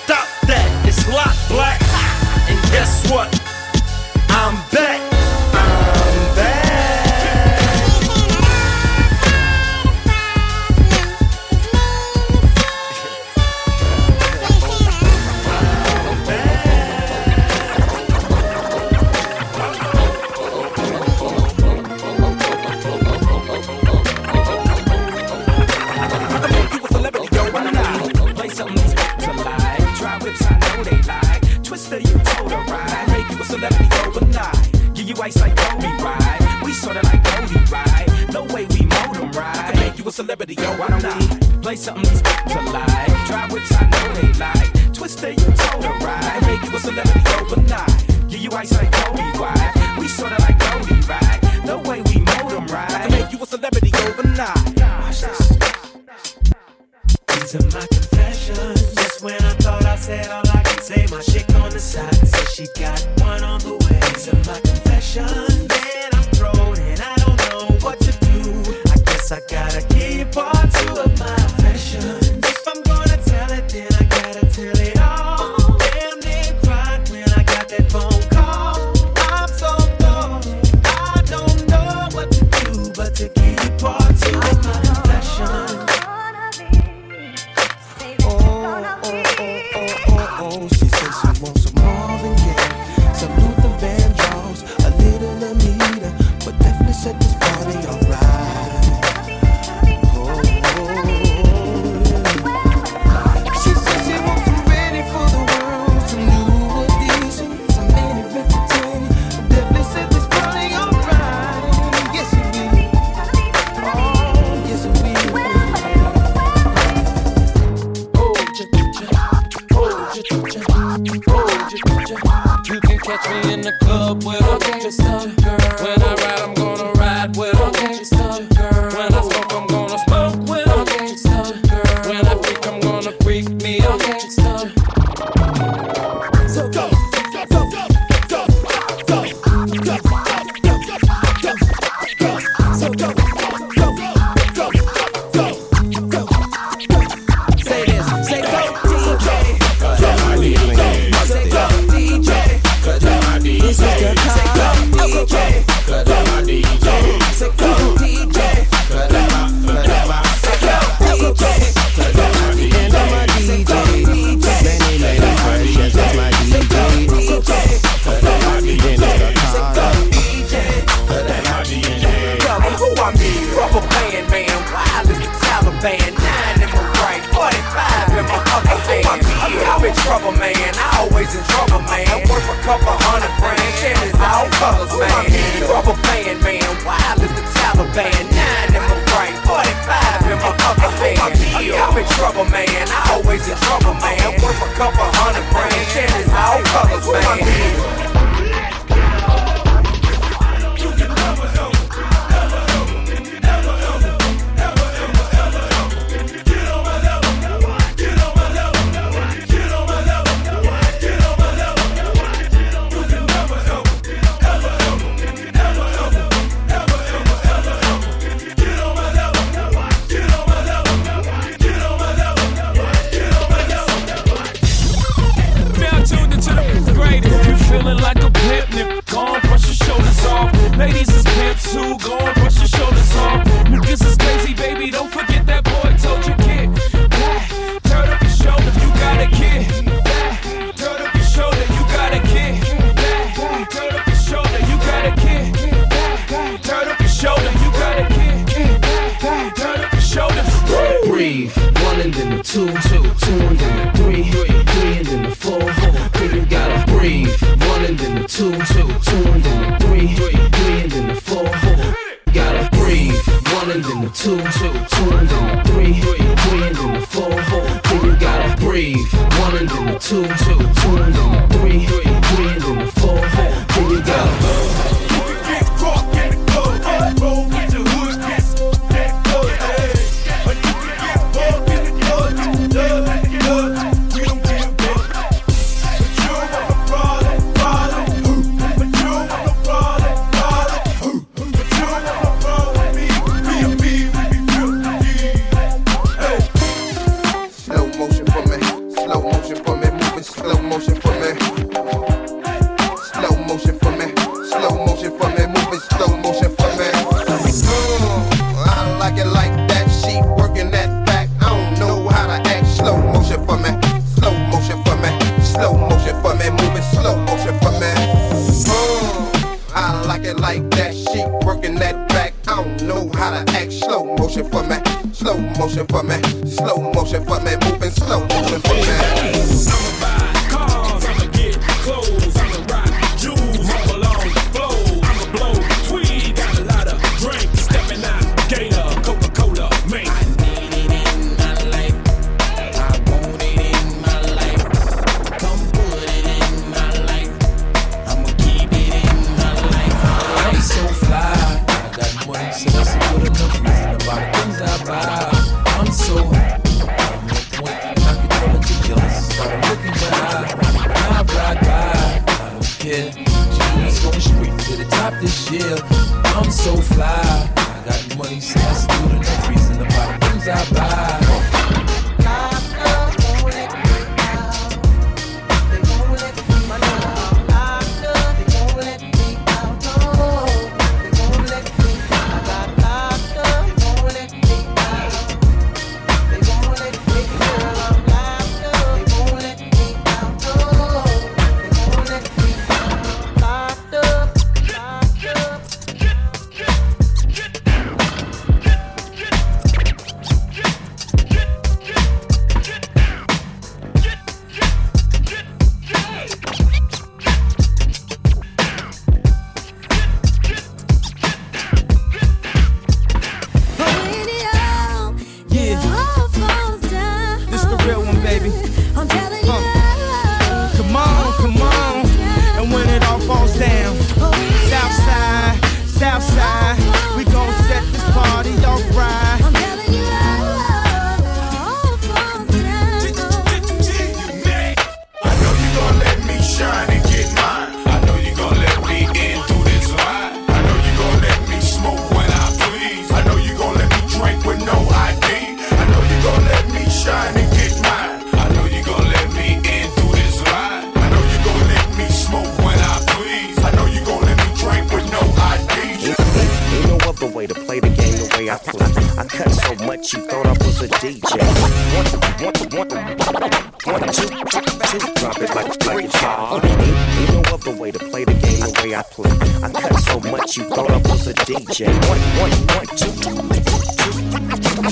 [471.46, 471.88] DJ.
[472.08, 473.12] One, one, one, two.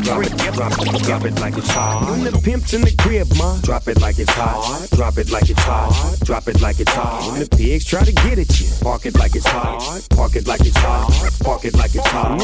[0.03, 2.09] Drop it, drop it, drop it like it's hot.
[2.09, 3.57] When the pimp's in the crib, ma.
[3.61, 4.89] Drop it like it's hot.
[4.91, 6.19] Drop it like it's hot.
[6.25, 7.31] Drop it like it's hot.
[7.31, 10.05] When the pigs try to get at you, park it like it's hot.
[10.09, 11.09] Park it like it's hot.
[11.43, 12.39] Park it like it's hot.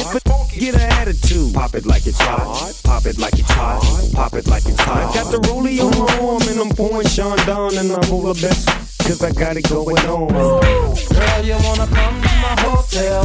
[0.57, 2.81] Get an attitude, pop it like it's hot.
[2.83, 3.81] Pop it like it's hot.
[4.13, 5.11] Pop it like it's hot.
[5.11, 8.21] I got the rollie on my arm and I'm pouring Sean down and I'm all
[8.21, 8.67] the best.
[8.99, 10.27] Cause I got it going on.
[10.29, 13.23] Girl, you wanna come my hotel.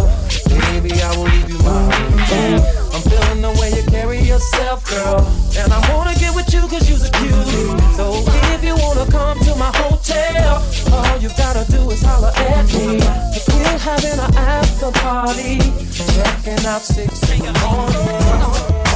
[0.49, 2.61] Baby, I will leave you my hotel.
[2.95, 5.21] I'm feeling the way you carry yourself, girl.
[5.57, 7.71] And I wanna get with you cause you's a cutie.
[7.97, 12.67] So if you wanna come to my hotel, all you gotta do is holler at
[12.75, 13.01] me.
[13.33, 15.59] Cause we're having an after party.
[16.15, 18.92] Checking out six in the morning.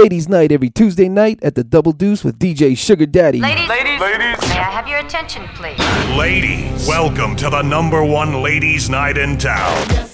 [0.00, 3.38] Ladies' night every Tuesday night at the Double Deuce with DJ Sugar Daddy.
[3.38, 5.78] Ladies, ladies, ladies, may I have your attention, please?
[6.16, 9.76] Ladies, welcome to the number one ladies' night in town.
[9.76, 10.09] It's ladies'